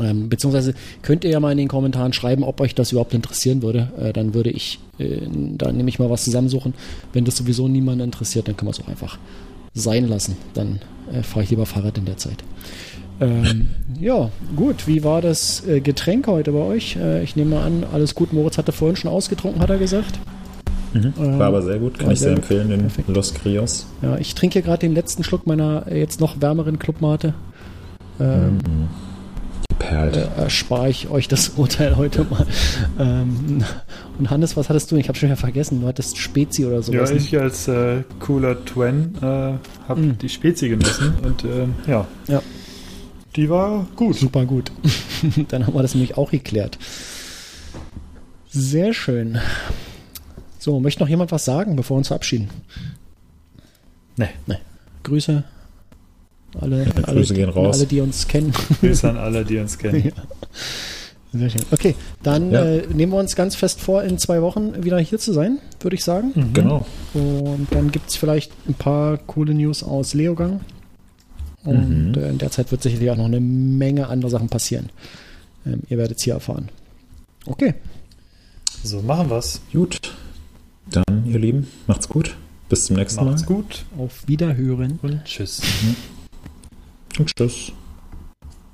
[0.00, 3.62] Ähm, beziehungsweise könnt ihr ja mal in den Kommentaren schreiben, ob euch das überhaupt interessieren
[3.62, 3.92] würde.
[4.00, 5.18] Äh, dann würde ich äh,
[5.58, 6.74] da nämlich mal was zusammensuchen.
[7.12, 9.18] Wenn das sowieso niemanden interessiert, dann können wir es auch einfach
[9.74, 10.36] sein lassen.
[10.54, 10.80] Dann
[11.12, 12.42] äh, fahre ich lieber Fahrrad in der Zeit.
[13.20, 13.68] Ähm,
[14.00, 14.86] ja, gut.
[14.86, 16.96] Wie war das äh, Getränk heute bei euch?
[16.96, 18.32] Äh, ich nehme mal an, alles gut.
[18.32, 20.18] Moritz hatte vorhin schon ausgetrunken, hat er gesagt.
[20.94, 21.12] Mhm.
[21.18, 23.08] Ähm, War aber sehr gut, kann ich sehr sehr empfehlen, den Perfekt.
[23.08, 23.86] Los Crios.
[24.02, 27.34] Ja, ich trinke hier gerade den letzten Schluck meiner äh, jetzt noch wärmeren Clubmate.
[28.20, 28.88] Ähm, Mhm.
[29.78, 30.16] Perlt.
[30.16, 32.46] äh, erspare ich euch das Urteil heute mal.
[33.00, 33.64] Ähm,
[34.18, 34.96] und Hannes, was hattest du?
[34.96, 35.80] Ich habe schon wieder vergessen.
[35.80, 37.10] Du hattest Spezi oder Ja, sowas.
[37.10, 37.16] ne?
[37.16, 39.24] ich als äh, cooler Twen äh,
[39.88, 40.18] habe Mm.
[40.18, 42.06] die Spezi genossen und ähm, ja.
[42.28, 42.42] Ja.
[43.34, 44.16] Die war gut.
[44.16, 44.70] Super gut.
[45.48, 46.78] Dann haben wir das nämlich auch geklärt.
[48.50, 49.38] Sehr schön.
[50.62, 52.48] So, möchte noch jemand was sagen, bevor wir uns verabschieden?
[54.16, 54.28] Nee.
[55.02, 55.42] Grüße.
[56.60, 57.78] Alle, Ja, alle, Grüße gehen raus.
[57.78, 58.52] alle, die uns kennen.
[58.80, 60.12] Grüße an alle, die uns kennen.
[61.34, 61.38] Ja.
[61.40, 61.62] Sehr schön.
[61.72, 62.62] Okay, dann Ja.
[62.62, 65.96] äh, nehmen wir uns ganz fest vor, in zwei Wochen wieder hier zu sein, würde
[65.96, 66.30] ich sagen.
[66.34, 66.52] Mhm.
[66.52, 66.86] Genau.
[67.14, 70.60] Und dann gibt es vielleicht ein paar coole News aus Leogang.
[71.64, 72.22] Und Mhm.
[72.22, 74.90] äh, in der Zeit wird sicherlich auch noch eine Menge andere Sachen passieren.
[75.66, 76.68] Ähm, ihr werdet es hier erfahren.
[77.46, 77.74] Okay,
[78.84, 79.60] So, machen wir's.
[79.72, 80.12] Gut.
[80.92, 82.36] Dann, ihr Lieben, macht's gut.
[82.68, 83.54] Bis zum nächsten Macht's Mal.
[83.54, 84.98] gut auf Wiederhören.
[85.02, 85.60] und tschüss.
[87.18, 87.72] Und tschüss.